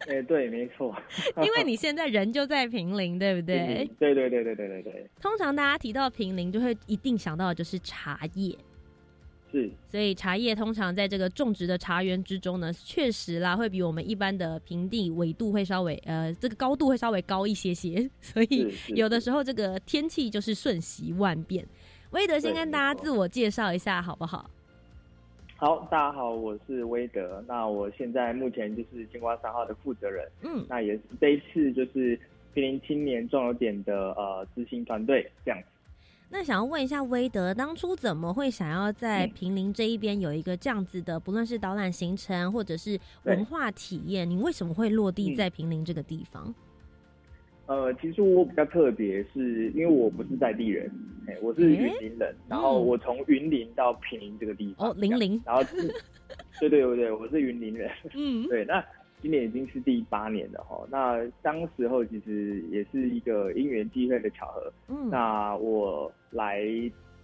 [0.08, 0.94] 哎，对，没错，
[1.44, 3.88] 因为你现在人就在平林，对不对？
[3.98, 5.10] 对对对对对对对。
[5.20, 8.56] 通常大家提到平林，就会一定想到的就是茶叶，
[9.52, 9.70] 是。
[9.90, 21.66] 所以茶叶通常在这个种植的茶园之中呢，确实啦，会比我们一般的平地纬度会稍微呃，这个高度会稍微高一些些， 所以有的时候这个天气就是瞬息万变。
[22.12, 24.48] 威德先跟大家自我介绍一下，好不好？
[25.60, 27.44] 好，大家好，我是威德。
[27.48, 32.16] 那我现在目前就是金瓜三号的负责人，嗯，那也是这一次就是
[32.54, 35.66] 濒临青年壮游点的呃执行团队这样子。
[36.30, 46.54] 那想要问一下威德，当初怎么会想要在平林这一边有一个这样子的，不论是导览行程或者是文化体验，你为什么会落地在平林这个地方？
[47.68, 50.90] 呃，其实我比较特别，是因为我不是在地人，
[51.26, 55.86] 哎，我是云林人，然后我从云林到平林这个地方，哦，林林，然后是，
[56.58, 58.82] 对对对对，我是云林人，嗯， 对，那
[59.20, 66.64] 今年已经是第八年了哈，那当时候其实也是一个因缘际会的巧合，嗯，那我来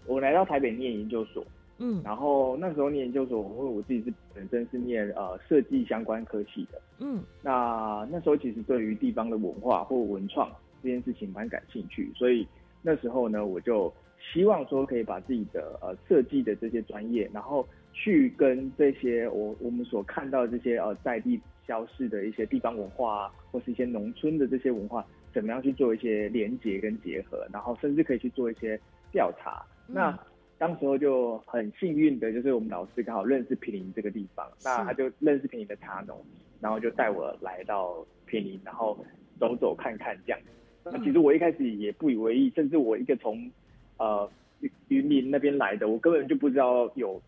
[0.07, 1.43] 我来到台北念研究所。
[1.79, 10.49] 嗯，然后那时候念研究所，因为我自己是本身是念呃设计相关科系的，嗯，那那时候其实对于地方的文化或文创
[10.83, 12.47] 这件事情蛮感兴趣，所以
[12.81, 13.93] 那时候呢，我就
[14.33, 30.17] 希望说可以把自己的呃设计的这些专业，然后去跟这些我我们所看到这些呃在地消失的一些地方文化，或是一些农村的这些文化，怎么样去做一些连接跟结合，然后甚至可以去做一些调查，那。
[30.59, 36.25] 当时候就很幸运的，就是我们老师刚好认识平林这个地方，那他就认识平林的茶农，
[36.61, 38.97] 然后就带我来到平林，然后
[39.39, 40.41] 走走看看这样。
[40.85, 43.51] 那其实我一开始也不以为意，甚至我一个从
[43.97, 47.21] 呃云云林那边来的，我根本就不知道有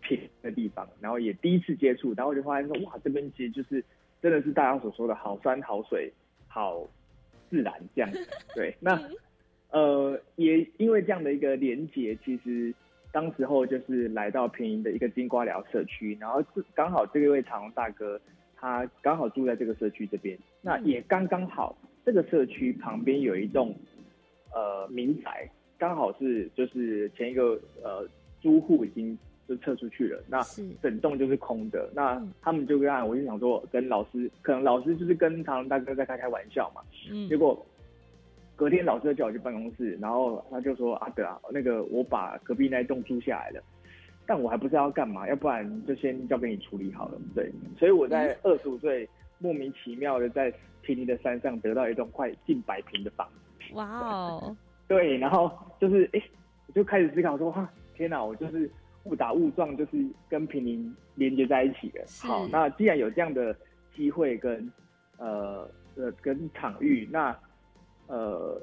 [0.00, 3.84] 平的地方，然后也第一次接触，然后就发现说哇，这边其实就是
[4.20, 6.12] 真的是大家所说的好山好水
[6.46, 6.86] 好
[7.50, 8.10] 自然这样。
[8.54, 8.98] 对，那
[9.70, 12.74] 呃，也因为这样的一个连结，其实
[13.12, 16.42] 当时候就是来到平营的一个金瓜寮社区，然后
[16.74, 18.20] 刚好这位长隆大哥
[18.56, 23.74] 他刚好住在这个社区这边，那也刚刚好这个社区旁边有一栋
[24.54, 28.08] 呃民宅，刚好是就是前一个呃
[28.40, 29.18] 租户已经。
[29.48, 30.42] 就撤出去了，那
[30.82, 31.88] 整栋就是空的。
[31.94, 36.82] 那他们就跟我就想说，跟老师，可能老师就是跟长隆大哥在开开玩笑嘛。
[37.10, 37.26] 嗯。
[37.30, 37.66] 结果
[38.58, 43.62] 隔天老师就叫我去办公室，然后他就说：“啊，对啊，那个我把隔壁那栋租下来了，
[44.26, 47.48] 但我还不知道要干嘛，要不然就先交给你处理好了。”对。
[47.78, 53.74] 所以我在二十五岁莫名其妙的在平林的山上得到一栋快近百平的房子。
[53.74, 54.56] 哇哦。
[54.88, 56.22] 对，然后就是哎，
[56.66, 58.68] 我就开始思考说：“哈，天哪，我就是。”
[59.04, 62.04] 误打误撞就是跟平林连接在一起的。
[62.20, 63.56] 好，那既然有这样的
[63.96, 64.70] 机会跟
[65.16, 65.66] 呃
[65.96, 67.34] 呃跟场域，那
[68.08, 68.60] 呃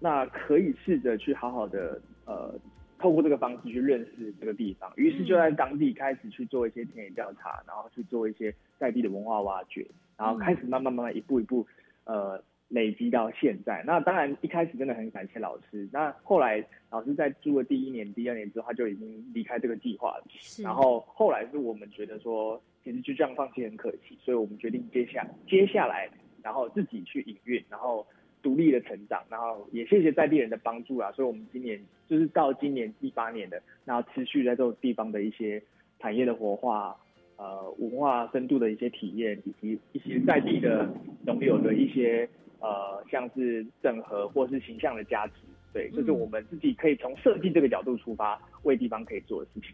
[0.00, 2.52] 那可以试着去好好的呃
[2.98, 4.92] 透过这个方式去认识这个地方。
[4.96, 11.66] 于是就在当地开始去做一些田野调查，然后去做一些在地的文化挖掘，然后开始慢慢慢慢一步一步
[12.04, 12.42] 呃。
[12.72, 15.88] 累积到现在，那当然一开始真的很感谢老师。
[15.92, 20.24] 那后来老师在住了第一年、第二年之后，他就已经离开这个计划了。
[20.62, 26.08] 然后后来是我们觉得说，其实就这样放弃很可惜，所以我们决定接下接下来，
[26.44, 28.06] 然后自己去营运，然后
[28.42, 31.10] 独立的成长，然后也谢谢在地人的帮助啊。
[31.12, 35.62] 所以我们今年就是到今年第八年的，然后持续在这种地方的一些
[35.98, 36.96] 产业的活化。
[37.42, 40.86] 呃，文化深度的一些体验，以及一些在地的
[41.24, 45.32] 农友的一些呃，像是整合或是形象的价值，
[45.72, 49.70] 对，这是我们自己可以从设计这个角度出发，为地方可以做的事情。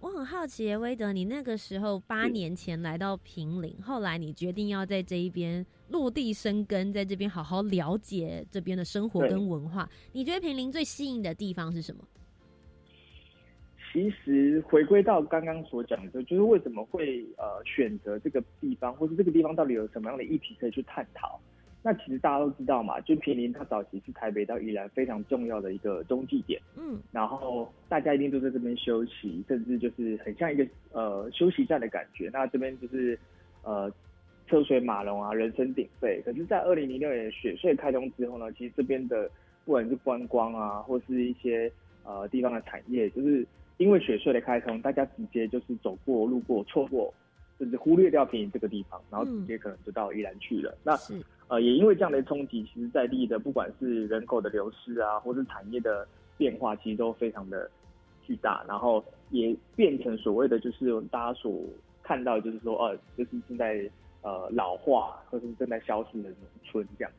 [0.00, 9.88] 我很好奇，威德，你那个时候八年前来到平陵，后来你决定要在这一边落地生根，在这边好好了解这边的生活跟文化。
[10.12, 12.04] 你觉得平陵最吸引的地方是什么？
[13.92, 21.40] 其实回归到刚刚所讲的，就是为什么会呃选择这个地方，或是这个地方到底有什么样的议题可以去探讨？
[21.82, 32.28] 那其实大家都知道嘛，就平林它早期是台北到宜兰非常重要的一个中继点，嗯，然后大家一定都在这边休息，甚至就是很像一个呃休息站的感觉。
[32.32, 33.18] 那这边就是
[33.62, 33.90] 呃
[34.46, 36.20] 车水马龙啊，人声鼎沸。
[36.24, 39.30] 可是，在二零零六年雪隧开通之后呢，其实这边的
[39.64, 41.70] 不管是观光啊，或是一些
[42.04, 43.46] 呃地方的产业，就是。
[43.78, 47.14] 因为雪隧的开通，大家直接就是走过、路过、错过，
[47.58, 50.76] 甚至忽略掉平营这个地方，然后直接可能就到宜兰去了。
[50.84, 50.96] 那
[51.48, 57.70] 呃，也因为这样的冲击，其实在地的不管是人口的流失啊，或是产业的变化，其实都非常的
[58.22, 61.60] 巨大，然后也变成所谓的就是大家所
[62.02, 63.90] 看到，就是说，呃，就是正在
[64.22, 67.12] 呃老化或是正在消失的农村这样。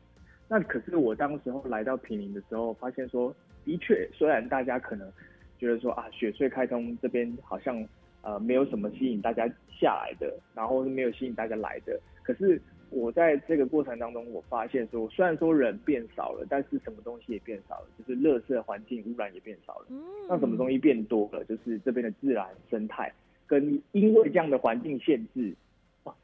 [0.48, 5.10] 那可是我当时候来到平林的时候，发现说，的确，虽然大家可能。
[5.58, 7.86] 觉得说啊，雪隧开通这边好像
[8.22, 11.98] 呃没有什么吸引大家下来的，然后是没有吸引大家来的。
[12.22, 19.86] 可是我在这个过程当中，我发现说，虽然说人变少了，但是什么东西也变少了，就是垃圾环境污染也变少了。
[20.28, 21.44] 那什么东西变多了？
[21.44, 23.12] 就是这边的自然生态，
[23.46, 25.54] 跟因为这样的环境限制。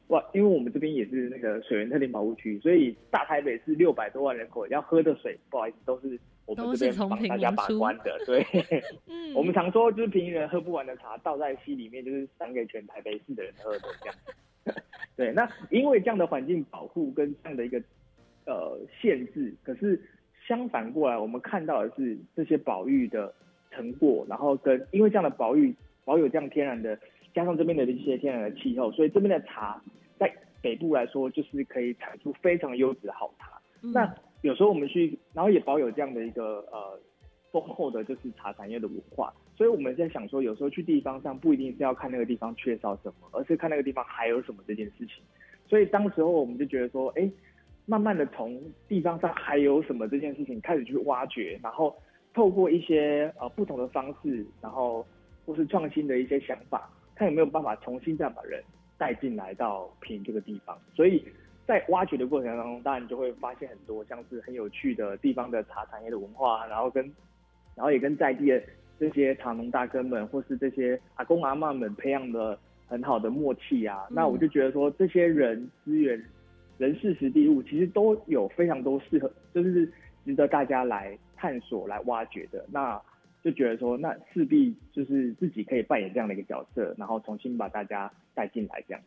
[0.08, 8.18] 哇，因为我们这边也是那个水源特定保护区，所以大台北是六百多万人口，要喝的水，不好意思，都是我们这边帮大家把关的。
[8.24, 8.46] 对，
[9.06, 14.16] 嗯，我们常说就是平人喝不完的茶倒在溪里面，就是赏给全台北市的人喝的这样。
[15.16, 17.82] 对，那因为这样的环境保护跟这样的一个
[18.46, 20.00] 呃限制，可是
[20.46, 23.34] 相反过来，我们看到的是这些保育的
[23.70, 26.98] 成果，然后跟因为这样的保育保有这样天然的。
[27.34, 29.78] 加上这边的一些天然的气候，所以这边的茶
[30.18, 33.60] 在北部来说，就是可以产出非常优质的好茶。
[33.82, 34.06] 那
[34.46, 36.98] 有时候我们去，然后也保有这样的一个呃
[37.50, 39.34] 丰厚的，就是茶产业的文化。
[39.56, 45.24] 所以我们在想说，有时候去地方上不一定是要看那个地方缺少什么，而是看那个地方还有什么这件事情。
[45.66, 47.28] 所以当时候我们就觉得说，哎，
[47.86, 51.96] 慢慢的从地方上还有什么这件事情开始去挖掘，然后
[52.32, 55.04] 透过一些呃不同的方式，然后
[55.44, 56.88] 或是创新的一些想法。
[57.16, 58.62] 看有没有办法重新再把人
[58.98, 61.24] 带进来到平这个地方，所以
[61.66, 67.04] 在挖掘的过程当中，当然就会发现很多像是很有趣的地方的茶产业的文化，然后跟，
[67.74, 68.62] 然后也跟在地的
[68.98, 76.22] 这些茶农大哥们或是这些阿公阿妈们培养的很好的默契啊，那我就觉得说这些人资源、
[76.78, 79.90] 人事、实地物其实都有非常多适合，就是
[80.24, 83.00] 值得大家来探索、来挖掘的那。
[83.42, 89.00] 就觉得说，那势必就是自己可以扮演这样的一个角色，然后重新把大家带进来这样。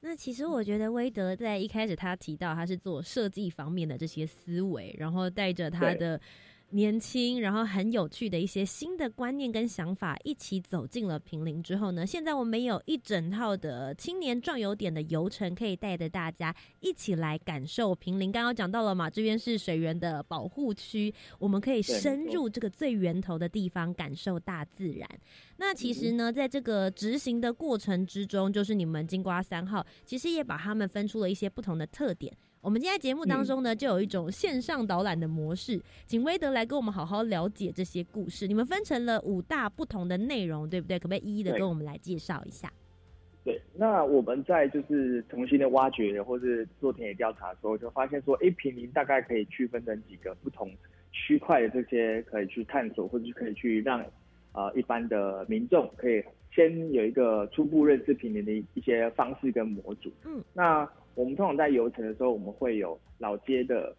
[0.00, 6.20] 那其实我觉得威德在一开始他提到他是做设计方面的这些思维，然后带着他的。
[6.70, 18.30] 年轻，然后很有趣的一些新的观念跟想法，一起走进了平林之后呢，现在我们有一整套的青年壮游点的游程，可以带着大家一起来感受平林。
[18.30, 25.08] 刚刚讲到了嘛，这边是水源的保护区，我们可以深入这个最源头的地方，感受大自然。
[25.56, 32.36] 那其实呢，在这个执行的过程之中，就是你们金瓜三号，其实也把他们分出了一些不同的特点。
[32.60, 38.48] 我们今天节目当中呢，就有一种线上导览的模式，请威德来跟我们好好了解这些故事。
[38.48, 40.98] 你们分成了五大不同的内容，对不对？
[40.98, 42.70] 可不可以一一的跟我们来介绍一下？
[43.44, 50.68] 对，那我们在就是重新的挖掘或是做田野调查的时候，就发现说，哎，平民大概可以区分成几个不同
[51.12, 54.04] 区块的这些可以去探索，或者是可以去让
[54.52, 60.12] 呃一般的民众可以先有一个初步认识平民的一些方式跟模组。
[60.24, 60.86] 嗯，那。
[61.18, 63.92] 我们通常在游程的时候，我们会有老街的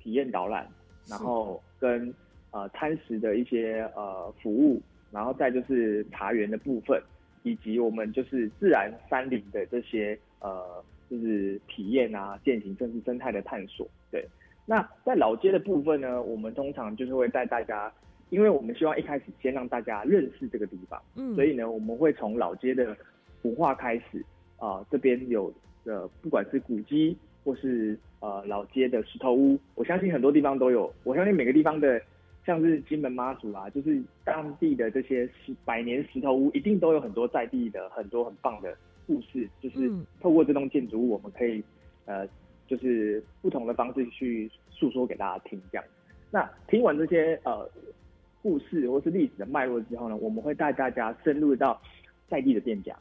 [0.00, 0.66] 体验导览，
[1.06, 2.12] 然后跟
[2.52, 4.80] 呃餐食的一些呃服务，
[5.12, 6.98] 然后再就是茶园的部分，
[7.42, 13.86] 以及我们就是自然山林的这些呃就是体验啊、践行甚至生态的探索。
[14.10, 14.26] 对，
[14.64, 17.92] 那在老街的部分呢，我们通常就是会带大家，
[18.30, 22.96] 因为我们希望一开始先让大家认识这个地方，嗯，所以呢，我们会从老街的
[23.42, 24.24] 文化开始
[24.56, 25.52] 啊，这边有。
[25.84, 30.92] 的不管是古迹或是呃老街的石头屋，我相信很多地方都有。
[31.04, 32.00] 我相信每个地方的，
[32.46, 38.74] 像是金门妈祖啊，就是当地的这些石百年石头屋，一定都有很多在地的很多很棒的
[39.06, 39.46] 故事。
[39.60, 41.62] 就是透过这栋建筑物，我们可以
[42.06, 42.26] 呃，
[42.66, 45.60] 就是不同的方式去诉说给大家听。
[45.70, 45.84] 这样，
[46.30, 47.68] 那听完这些呃
[48.42, 51.78] 故事或是历史的脉络之后呢，我们会带大家深入到
[52.26, 52.96] 在地的店家，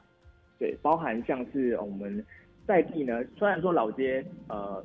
[0.60, 2.22] 对，包含像是我们。
[2.66, 4.84] 在地呢，虽然说老街呃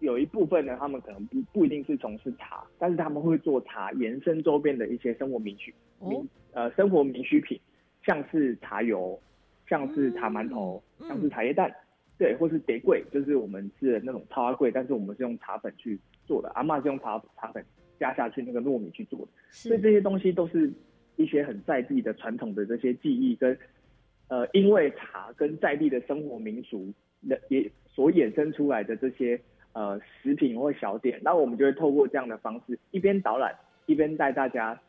[0.00, 7.58] 有一部分呢，他们可能不不一定是从事茶，但是他们会做茶延伸周边的一些生活民需民呃生活民需品，
[8.04, 9.18] 像是茶油，
[9.68, 11.74] 像是茶馒头，像是茶叶蛋，
[12.18, 17.64] 对，或是叠柜，就是我们吃的那种超阿柜，但是我们是用茶粉去做的，阿妈是用茶茶粉
[17.98, 20.72] 加下去那个糯米去做的，所以这些东西都是
[21.16, 23.58] 一些很在地的传统的这些技艺跟。
[24.28, 26.92] 呃，因为茶跟在地的生活民俗
[27.28, 29.40] 的也所衍生出来的这些
[29.72, 33.54] 呃食品或小点，那我们就会透过这样的方式，一边导览
[33.86, 34.80] 一边带大家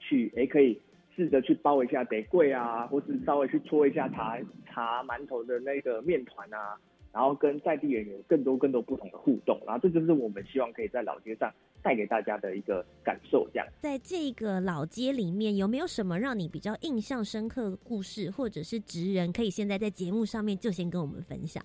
[0.00, 0.80] 去，哎，可以
[1.14, 6.76] 试着去包一下得贵啊，或是稍微去搓一下茶茶馒头的那个面团啊，
[7.12, 11.52] 然后跟在地人有更多更多不同的互动，然后这就是我们希望可以在老街上。
[11.84, 13.66] 带给大家的一个感受，这样。
[13.78, 21.62] 在这个老街里面，有没有什么让你比较印象深刻的故事，或者是职人，可以现在在节目上面就先跟我们分享？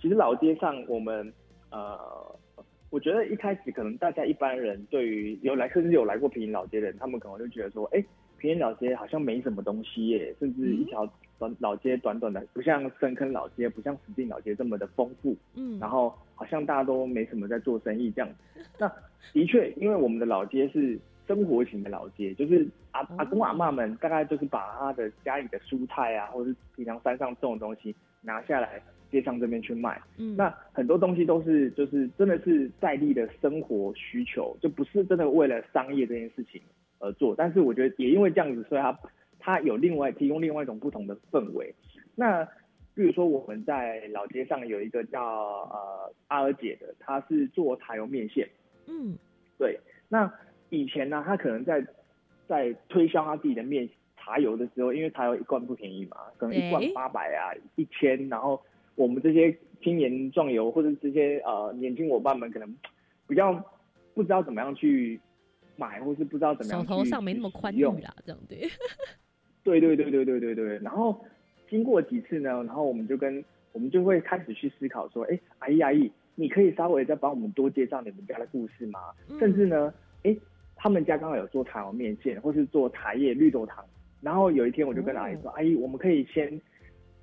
[0.00, 1.32] 其实老街上，我们
[1.70, 1.98] 呃，
[2.88, 8.04] 我觉得一开始可能大家一般人对于有来，甚至有来过平林老街的人，他们可能就觉得说，哎，
[8.38, 11.04] 平林老街好像没什么东西耶，甚至一条。
[11.38, 15.36] 短老街短短的，不像深坑老街，不像石碇老街这么的丰富。
[15.54, 18.28] 嗯，然后好像大家都没什么在做生意这样。
[18.78, 18.90] 那
[19.32, 30.00] 的确，因为我们的老街是生活型的老街，就是阿阿公阿妈们大概就是把他的家里的蔬菜啊，或者是平常山上种的东西拿下来街上这边去卖。
[30.16, 36.60] 嗯，那很多东西都是就是真的是在地的生活需求，就不是真的为了商业这件事情
[36.98, 37.34] 而做。
[37.36, 38.98] 但是我觉得也因为这样子，所以他。
[39.48, 41.74] 它有另外提供另外一种不同的氛围。
[42.14, 42.44] 那
[42.94, 48.46] 比如说我们在老街上有一个叫呃阿尔姐的，她是做茶油面线。
[48.88, 49.16] 嗯，
[49.56, 49.80] 对。
[50.10, 50.30] 那
[50.68, 51.82] 以前呢，她可能在
[52.46, 53.88] 在推销她自己的面
[54.18, 58.28] 茶油的时候，因为茶油一罐不便宜嘛，可能一罐八百啊，一千。
[58.28, 58.62] 然后
[58.96, 62.76] 我们这些青年壮游或者这些呃年轻伙伴们，可能
[63.26, 63.54] 比较
[64.12, 65.18] 不知道怎么样去
[65.76, 68.68] 买，或是不知道怎么样手头上没那么宽裕啦，这样对。
[69.62, 71.24] 对对对对对对对，然后
[71.68, 79.00] 经过几次呢，然后我们就跟我们就会开始去思考说，哎，阿姨阿姨，你可以稍微再帮我们多介绍你们家的故事吗？
[79.38, 79.92] 甚至呢，
[80.22, 80.34] 哎，
[80.74, 83.84] 他们家刚好有做茶油面线，或是做茶叶绿豆汤。
[84.20, 86.60] 然后有一天我就跟阿姨说，阿姨，我们可以先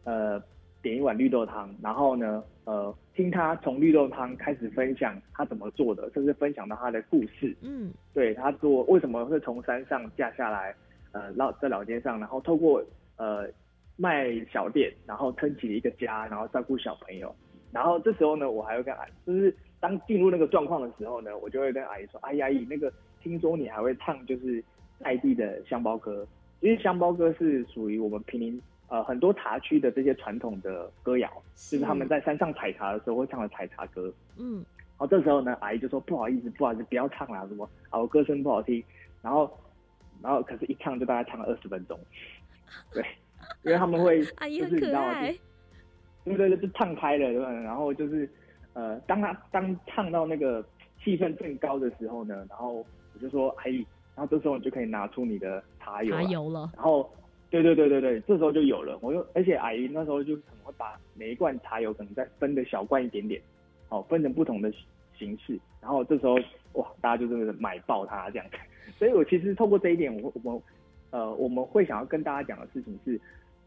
[0.03, 0.41] 呃
[0.81, 7.55] 点一碗绿豆汤，然后呢，呃，听他从绿豆汤开始分享他怎么做的，甚至分享到他的故事。
[7.61, 10.73] 嗯，对他做为什么会从山上架下来。
[11.15, 12.83] 呃，老在老街上，然后透过
[13.15, 13.47] 呃
[13.95, 17.33] 卖小店，然后撑起了一个家，然后照顾小朋友。
[17.71, 22.91] 然后这时候呢，我还会跟阿姨，就是当进入那个状况的时候呢，我就会跟阿姨说：“哎呀，阿姨，那个
[23.21, 24.61] 听说你还会唱，就是
[24.99, 26.27] 在地的香包歌。
[26.59, 34.11] 因为香包歌是属于我们平林呃很多茶区的这些传统的歌谣，就是他们在山上采茶的时候会唱的采茶歌。
[34.37, 38.83] 嗯，然后这时候呢，阿姨就说不好意思，不好意思，不要唱了，什么啊，我歌声不好听。
[39.21, 39.49] 然后，
[40.25, 41.99] 然后可是一唱就大概唱了二十分钟，
[42.91, 43.05] 对，
[43.61, 45.13] 因为他们会 就是你知道吗？
[46.23, 47.51] 对对对，就唱开了，对吧？
[47.51, 48.27] 然后就是
[48.73, 50.65] 呃，当他当唱到那个
[51.03, 56.71] 气氛更高的时候呢，然后我就说阿姨，然后这时候你就可以拿出你的茶油，茶油了。
[56.75, 57.07] 然后，
[57.51, 58.97] 对对对对对，这时候就有了。
[59.03, 63.39] 我又而且阿姨那时候就可能会把每一罐茶油可能再分的小罐一点点，
[63.89, 64.73] 哦，分成不同的
[65.17, 65.59] 形式。
[65.81, 66.35] 然后这时候
[66.73, 68.45] 哇，大家就真的是买爆它这样。
[68.97, 70.61] 所以我其实透过这一点，我我们
[71.11, 73.19] 呃我们会想要跟大家讲的事情是，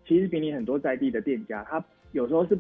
[0.07, 2.59] 其实比你很多在地的店家，他有时候是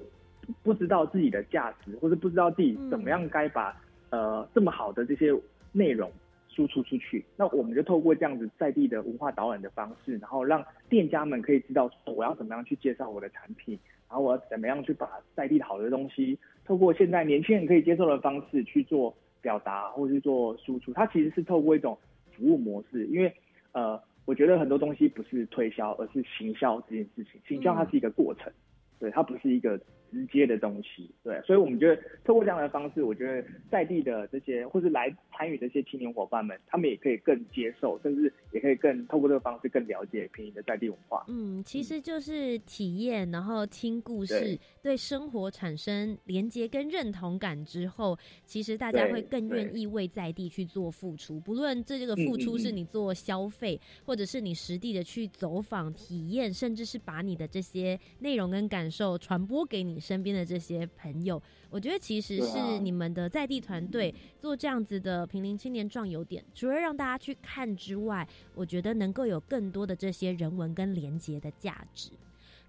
[0.62, 3.74] 不知道自己的价值，或是不知道自己怎么样该把
[4.10, 5.32] 呃这么好的这些
[5.72, 6.10] 内容
[6.48, 7.24] 输出出去。
[7.36, 13.78] 那我们就透过这样子在地的文化导览的方式，然后让店家们可以知道我要怎么样去介绍我的产品，
[14.08, 16.38] 然后我要怎么样去把在地好的东西，
[16.68, 20.92] 透过现在年轻人可以接受的方式去做表达，或是做输出。
[20.92, 21.96] 它其实是透过一种
[22.36, 23.32] 服务模式，因为
[23.72, 27.40] 呃，我觉得很多东西不是推销，而是行销这件事情。
[27.48, 28.52] 行销它是一个过程，
[28.98, 29.80] 对，它不是一个。
[30.10, 41.26] 直接的东西，对，所以我们觉得透过这样的方式，我觉得在地的这些或是来参与这些青年伙伴们，他们也可以更接受，甚至也可以更透过这个方式更了解平宜的在地文化。
[41.28, 51.38] 嗯，其实就是体验，然后听故事，对生活产生连接跟认同感之后，其实大家会更愿意为在地去做付出。
[51.38, 59.98] 不论这个付出是你做消费，或者是你实地的去走访体验，甚至是把你的这些内容跟感受传播给你。
[60.08, 72.10] 身边的这些朋友，我觉得其实是你们的在地团队做这样子的平林青年壮游点，除了让大家去看之外，我觉得能够有更多的这些人文跟连接的价值。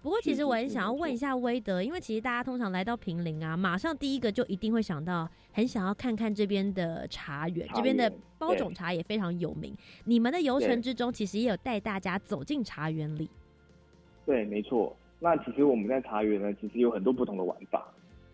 [0.02, 9.74] 不过，其实我很想要问一下威德，因为其实大家通常来到平林啊，马上第一个就一定会想到，很想要看看这边的茶园，这边的包种茶也非常有名。
[10.04, 13.30] 你们的游程之中，其实也有带大家走进茶园里。
[14.26, 14.96] 对，没错。
[15.22, 17.86] 那其实我们在茶园呢，其实有很多不同的玩法，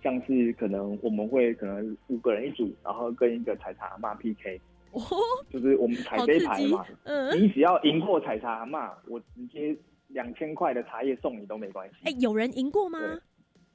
[0.03, 4.61] 像是可能我们会可能五个人一组，然后跟一个采茶阿妈 PK，
[5.51, 6.87] 就是我们采这一排嘛，
[7.35, 9.77] 你只要赢过采茶阿妈，我直接
[10.07, 11.97] 两千块的茶叶送你都没关系。
[12.05, 13.01] 哎，有人赢过吗？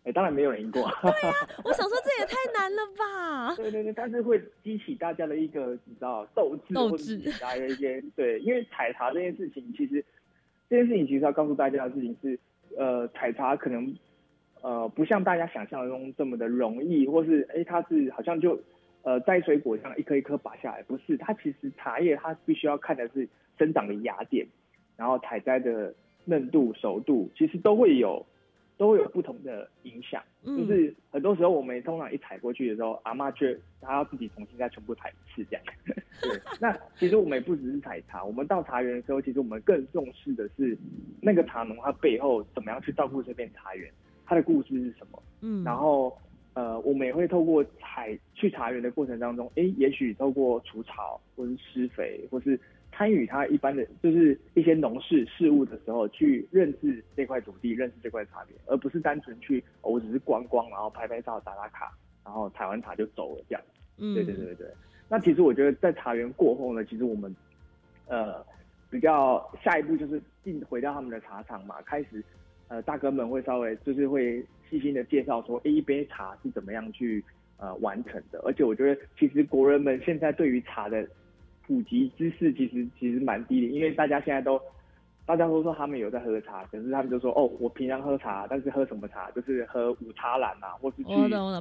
[0.03, 0.81] 哎，当然没有人赢过。
[1.03, 1.35] 对啊，
[1.65, 3.55] 我想说这也太难了吧。
[3.61, 10.03] 对对对，但是会激起大家的一个你知道斗志，斗志，大家一些对，因为采茶这件事情，其实
[10.69, 12.39] 这件事情其实要告诉大家的事情是。
[12.77, 13.95] 呃，采茶可能
[14.61, 18.59] 呃不像大家想象中这么的容易，或是哎，它是好像就
[19.03, 24.45] 呃摘水果这样一颗一颗拔下来，不是，它其实茶叶它必须要看的是生长的芽点，
[24.95, 25.93] 然后采摘的
[26.25, 28.25] 嫩度、熟度，其实都会有
[28.81, 30.23] 都会有不同的影响。
[30.43, 35.63] 就是很多时候我们通常一踩过去的时候，阿妈却她要自己重新再全部踩一次这样。
[36.19, 40.75] 对，那其实我们也不只是采茶，我们到茶园的时候，其实我们更重视的是
[41.21, 43.87] 那个茶农他背后怎么样去照顾这片茶园，
[44.25, 45.21] 他的故事是什么。
[45.41, 46.17] 嗯，然后
[46.55, 52.59] 呃，我们也会透过采去茶园的过程当中，哎，也许透过除草或是施肥，或是。
[53.01, 61.91] 参与他一般的就是一些农事事务的时候，去认识这块土地，认识这块茶园，而不是单纯去我只是观光，然后拍拍照、打打卡，
[62.23, 63.61] 然后采完茶就走了这样。
[63.97, 64.67] 嗯，对对对对
[65.09, 67.35] 那其实我觉得在茶园过后呢，其实我们
[68.05, 68.45] 呃
[68.91, 72.23] 比较下一步就是进回到他们的茶厂嘛，开始
[72.67, 77.23] 呃大哥们会稍微就是会细心的介绍说，一杯茶是怎么样去
[77.57, 78.39] 呃完成的。
[78.45, 81.03] 而且我觉得其实国人们现在对于茶的
[81.71, 84.61] 普及知识其实其实蛮低的，因为大家现在都
[85.25, 89.31] 大家都说他们有在喝茶，可是他们就说哦，我平常喝茶，但是喝什么茶？
[89.31, 91.13] 就是喝五茶蓝啊，或是去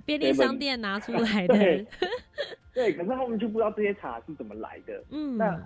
[0.05, 1.55] 便利商店拿出来的。
[2.75, 5.01] 对，可是他们就不知道这些茶是怎么来的。
[5.13, 5.65] 嗯，那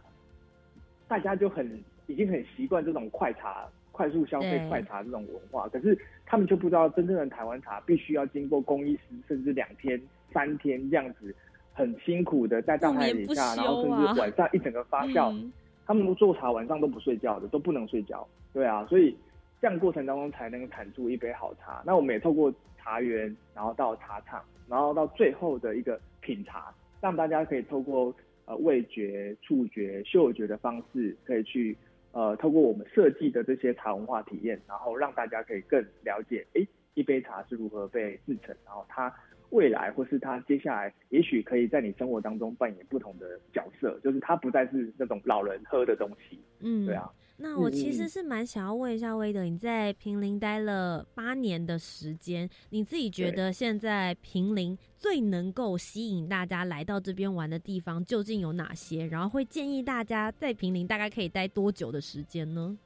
[1.09, 9.99] 大家就很已经很习惯这种快茶、快速消费快茶这种文化，可是他们就不知道真正的台湾茶必须要经过工艺师甚至两天、
[10.35, 11.35] 三天这样子。
[11.75, 15.51] 很辛苦的在大太阳底下，然后甚至晚上一整个发 酵，
[15.85, 18.27] 他们做茶晚上都不睡觉的，都不能睡觉。
[18.53, 19.17] 对啊，所以
[19.61, 21.83] 这样过程当中才能产出一杯好茶。
[21.85, 28.15] 那我们也透过茶园，然后到茶厂，然后到最后的一个品茶，让大家可以透过
[28.47, 31.77] 呃味觉、触觉、嗅觉的方式，可以去
[32.13, 36.65] 呃透过我们设计的这些茶文化体验，然后让大家可以更了解，哎，
[36.95, 39.13] 一杯茶是如何被制成，然后它。
[39.55, 46.41] 未来，或是他接下来，也许可以在你生活当中扮演不同的角色，就是他不再是那种老人喝的东西。
[46.59, 47.09] 嗯，对啊。
[47.37, 59.07] 那我其实是蛮想要问一下威德，你在平林待了八年的时间，你自己觉得现在平林最能够吸引大家来到这边玩的地方究竟有哪些？
[59.07, 62.77] 然后会建议大家在平林大概可以待多久的时间呢？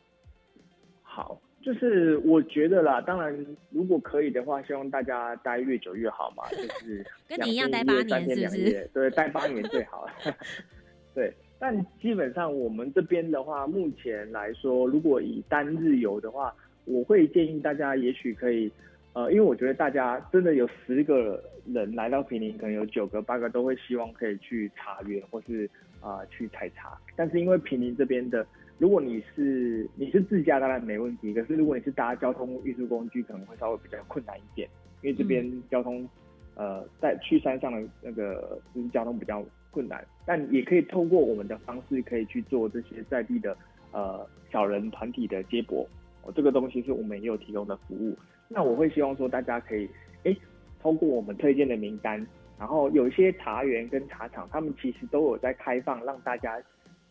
[1.03, 8.91] 好，就是我觉得啦，当然如果可以的话，希望大家待越久越好嘛， 就是跟你一样待八年，是不是？
[8.95, 10.09] 对，待八年最好。
[11.15, 11.31] 对。
[11.59, 16.55] 但基本上我们这边的话，目前来说，如果以单日游的话，
[16.87, 18.73] 我会建议大家，也许可以，
[19.13, 25.69] 呃，因为我觉得大家真的有十个人来到平林，可能有九个八个都会希望可以去茶园或是
[26.01, 26.99] 啊去采茶。
[27.15, 28.47] 但是因为平林这边的，
[28.79, 34.69] 如果你是你是自驾当然没问题，可是如果你是搭交通运输工具，可能会稍微比较困难一点，
[35.03, 36.09] 因为这边交通，
[36.55, 39.45] 呃，在去山上的那个就是交通比较。
[39.71, 43.55] 困难，但也可以透过我们的方式，可以去做这些在地的
[43.93, 45.87] 呃小人团体的接驳。
[46.23, 48.17] 哦，这个东西是我们也有提供的服务。
[48.49, 49.87] 那我会希望说，大家可以
[50.25, 50.35] 哎，
[50.81, 52.27] 通过我们推荐的名单，
[52.59, 56.59] 然后有一些茶园跟茶厂，他们其实都有在开放，让大家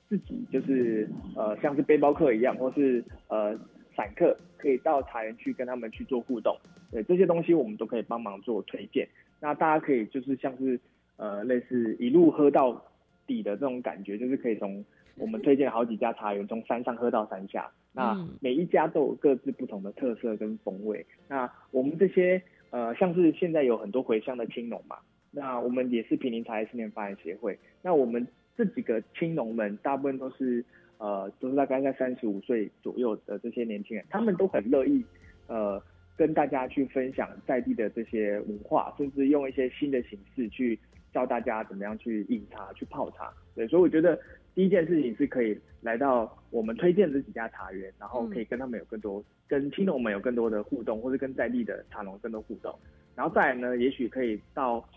[0.10, 3.58] 自己就是呃，像是背包客一样，或是呃
[3.96, 6.56] 散客，可以到茶园去跟他们去做互动。
[6.92, 9.08] 对，这些东西我们都可以帮忙做推荐。
[9.40, 10.80] 那大家可以就是像是。
[11.20, 12.80] 呃，类似一路喝到
[13.26, 14.86] 底的这种感觉，就是可以从
[15.16, 17.72] 我们推荐好几家茶园，从山上喝到山下。
[17.92, 21.04] 那每一家都有各自不同的特色跟风味。
[21.28, 22.40] 那我们这些
[22.70, 24.98] 呃，像是现在有很多回乡的青农嘛，
[25.32, 27.58] 那我们也是平林茶叶青年发展协会。
[27.82, 28.28] 那我们
[28.58, 30.66] 这几个青农们，大部分都是
[30.98, 35.06] 呃，都是大概在三十五岁左右的这些年轻人，他们都很乐意
[35.48, 35.82] 呃，
[36.18, 40.78] 跟大家去分享在地的这些文化，甚至用一些新的形式去。
[41.14, 44.20] 教大家怎么样去饮茶、去泡茶，对，所以我觉得
[44.54, 52.78] 第一件事情是可以来到我们推荐这几家茶园，然后可以跟他们有更多、跟青农们有更多的互动，或者跟在地的茶农更多互动。
[53.16, 54.88] 然后再来呢，也许可以到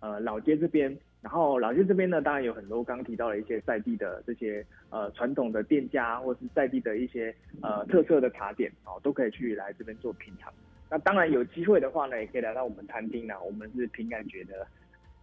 [0.00, 0.90] 呃老街这边，
[1.22, 10.52] 然后老街这边呢，当然有很多刚刚提到的一些在地的这些呃传统的店家，或是在地的一些呃特色的茶点哦，都可以去来这边做品尝。
[10.90, 14.66] 那当然有机会的话呢，也可以来到我们餐厅呢，我们是凭感觉的。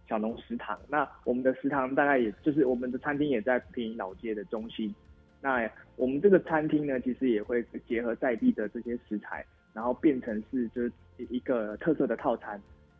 [0.08, 4.94] 小农食堂，那我们的食堂大概也就是我们的餐厅也在平老街的中心。
[5.40, 9.44] 那我们这个餐厅呢，其实也会结合在地的这些食材，
[9.74, 12.50] 然后变成是就是一个特色的套餐，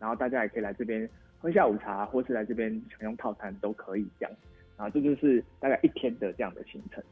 [0.01, 1.09] 然后大家也可以来这边
[1.39, 4.37] 喝下午茶，或是来这边享用套餐都可以这样。
[4.76, 7.03] 啊，这就是大概一天的这样的行程。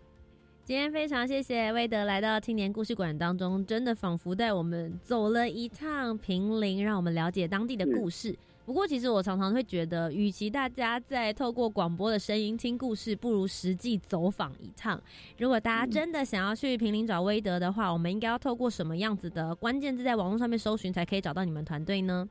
[0.64, 8.34] 今天非常谢谢威德来到青年故事馆当中，真的仿佛带我们走了一趟平林，让我们了解当地的故事。
[8.64, 14.98] 不过，其实我常常会觉得，与其大家在透过广播的声音听故事，不如实际走访一趟。
[15.36, 22.26] 如果大家真的想要去平林找威德的话，我们应该要透过什么样子的关键字在网络上面搜寻，才可以找到你们团队呢？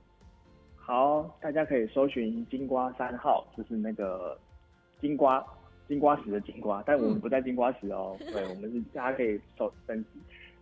[0.85, 4.37] 好，大家可以搜寻金瓜三号，就是那个
[4.99, 5.41] 金瓜
[5.87, 8.17] 金瓜石的金瓜，但我们不在金瓜石哦。
[8.19, 10.03] 对，我们是大家可以搜粉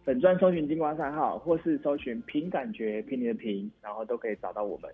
[0.04, 4.94] 粉砖搜寻金瓜三号，或是搜寻凭感觉凭你的凭，然后都可以找到我们。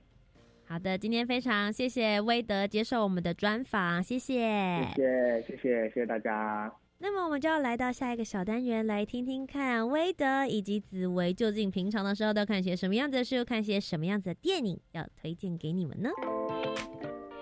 [0.66, 6.72] 好的，今天非常谢谢威德接受我们的专访，谢谢，谢谢，谢谢，谢谢大家。
[7.00, 16.10] 那么我们就要来到下一个小单元，来听听看威德以及紫薇究竟平常的时候都看些什么样子的书，看些什么样子的电影，要推荐给你们呢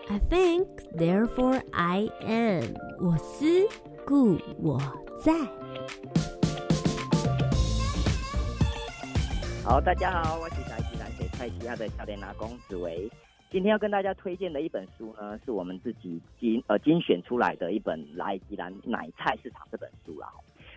[0.09, 2.65] ？I think, therefore I am。
[2.99, 3.45] 我思
[4.05, 4.77] 故我
[5.23, 5.33] 在。
[9.63, 10.75] 好，大家好，我是小。
[11.37, 13.11] 蔡奇亚的教练拿公子维，
[13.55, 20.27] 今天要跟大家推荐的一本书呢，是我们自己精呃精选出来的一本《来吉兰奶菜市场》这本书啦。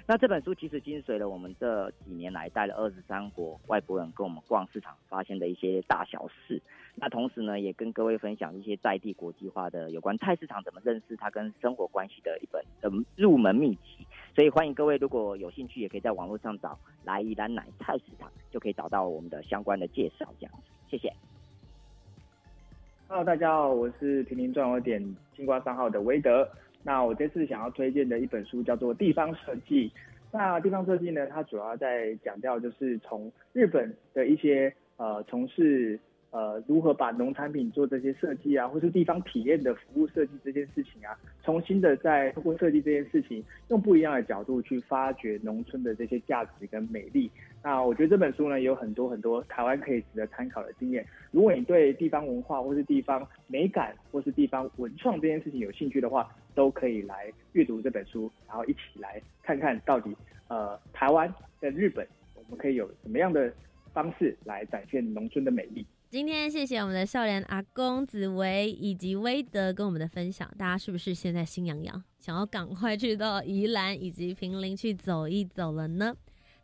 [0.07, 6.63] 那这本书其实精髓了我们这几年来带了二十三国外国人跟我们逛市场发现的一些大小事。
[6.95, 14.07] 那同时呢，也跟各位分享一些在地国际化的有关菜市场怎么认识它跟生活关系的一本嗯入门秘籍。
[14.37, 20.33] 所以欢迎各位如果有兴趣，也可以在网络上找来宜兰奶菜市场，就可以找到我们的相关的介绍。
[20.39, 21.13] 这样子，谢谢。
[23.11, 25.03] Hello，大家好，我是平民转有点
[25.35, 26.47] 金瓜三号的韦德。
[26.83, 29.89] 那我这次想要推荐的一本书叫做《地方设计》。
[30.31, 35.99] 那地方设计呢，它主要在讲到就是从日本的一些呃从事
[36.31, 47.31] 呃如何把农产品做这些设计啊，或是地方体验的服务设计这件事情啊，重新的在通过设计这件事情，用不一样的角度去发掘农村的这些价值跟美丽。
[47.63, 51.05] 那我觉得这本书呢，有很多很多台湾可以值得参考的经验。
[51.31, 60.17] 如果你对地方文化或是地方美感或是地方文创这件事情有兴趣的话，都可以来阅读这本书，然后一起来看看到底
[60.49, 63.53] 呃台湾跟日本，我们可以有什么样的
[63.93, 65.85] 方式来展现农村的美丽。
[66.09, 76.15] 今天谢谢我们的少年阿公紫薇以及威德跟我们的分享，大家是不是现在心痒痒，想要赶快去到宜兰以及平林去走一走了呢？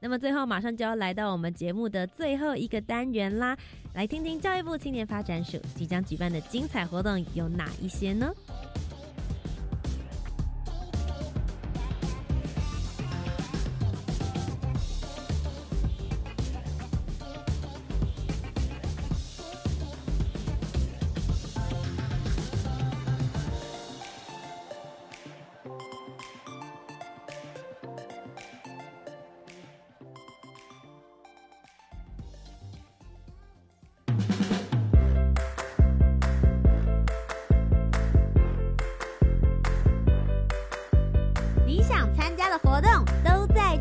[0.05, 3.57] 那么最后马上就要来到我们节目的最后一个单元啦，
[3.95, 8.31] 来听听教育部青年发展署即将举办的精彩活动有哪一些呢？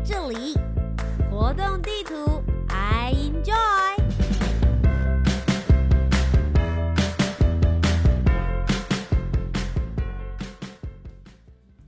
[0.06, 0.54] 这里
[1.30, 2.14] 活动地图
[2.68, 3.54] ，I enjoy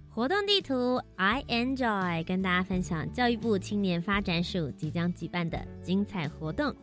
[0.08, 6.74] 活动地图，I enjoy，跟大家分享教育部青年发展署即将举办的精彩活动。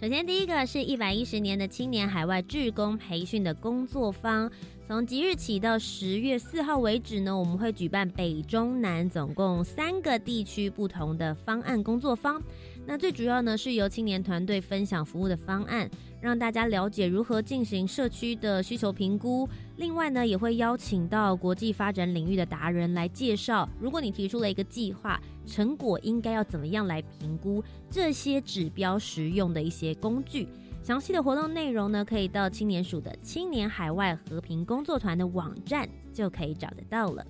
[0.00, 4.50] 首先，第一个是一百一十年的青年海外志工培训的工作坊，
[4.88, 12.42] 从即日起到十月四号为止呢，我们会举办北中南总共三个地区不同的方案工作坊。
[12.86, 15.90] 那最主要呢，是由青年团队分享服务的方案。
[16.20, 19.48] 让大家了解如何进行社区的需求评估。
[19.76, 30.48] 另外呢，也会邀请到国际发展领域的达人来介绍，如果你提出了一个计划，成果应该要怎么样来评估这些指标实用的一些工具。
[30.88, 37.22] 详细的活动内容呢，可以到青年署的青年海外和平工作团的网站就可以找得到了。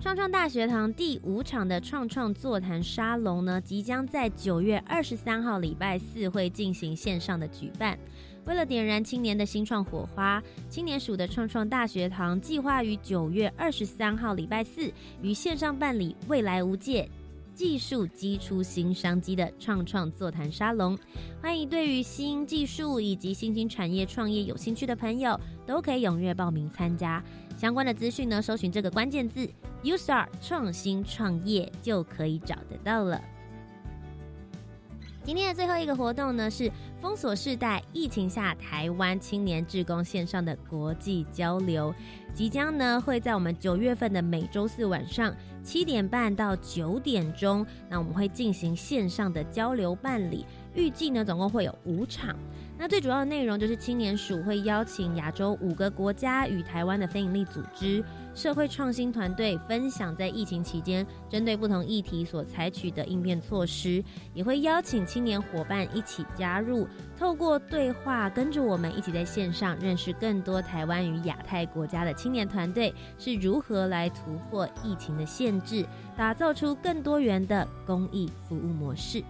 [0.00, 7.98] 创创大学堂第五场的创创座谈沙龙呢，即将在九月二十三号礼拜四会进行线上的举办。
[8.46, 14.90] 为了点燃青年的新创火花，青年署的创创大学堂计划于九月二十三号礼拜四
[15.20, 17.06] 于线上办理“未来无界，
[17.58, 20.96] 技术激出新商机”的创创座谈沙龙。
[21.42, 25.36] 欢迎对于新技术以及新兴产业创业有兴趣的朋友，
[25.66, 27.20] 都可以踊跃报名参加。
[27.56, 29.44] 相关的资讯呢，搜寻这个关键字
[29.82, 33.20] “U Star 创新创业”就可以找得到了。
[35.24, 36.70] 今天的最后一个活动呢，是
[37.02, 41.92] 封锁世代疫情下台湾青年志工线上的国际交流，
[42.38, 52.36] 即将呢会在我们九月份的每周四晚上七点半到九点钟，那我们会进行线上的交流办理，预计呢总共会有五场。
[52.78, 58.04] 那最主要的内容就是青年署会邀请亚洲五个国家与台湾的非营利组织、
[58.38, 64.00] 社会创新团队分享在疫情期间针对不同议题所采取的应变措施，
[64.32, 66.86] 也会邀请青年伙伴一起加入，
[67.18, 75.84] 透过对话，跟着我们一起在线上认识更多台湾与亚太国家的青年团队是如何来突破疫情的限制，
[76.16, 79.20] 打造出更多元的公益服务模式。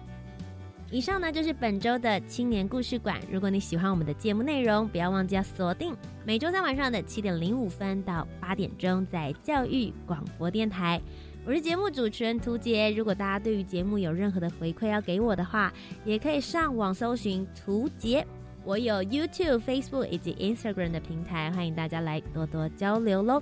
[0.91, 3.19] 以上呢就是本周的青年故事馆。
[3.31, 10.99] 如果你喜欢我们的节目内容，不要忘记要锁定每周三晚上的七点零五分到八点钟，在教育广播电台。
[11.45, 12.91] 我是节目主持人涂杰。
[12.91, 15.71] 如果大家对于节目有任何的回馈要给我的话，
[16.03, 18.25] 也可以上网搜寻涂杰。
[18.65, 23.41] 我有 YouTube、Facebook 以及 Instagram 的平台，欢迎大家来多多交流喽。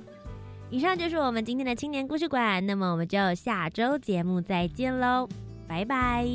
[0.70, 5.28] 以上就是我们今天的青年故事馆，那么我们就下周节目再见喽，
[5.68, 6.26] 拜拜。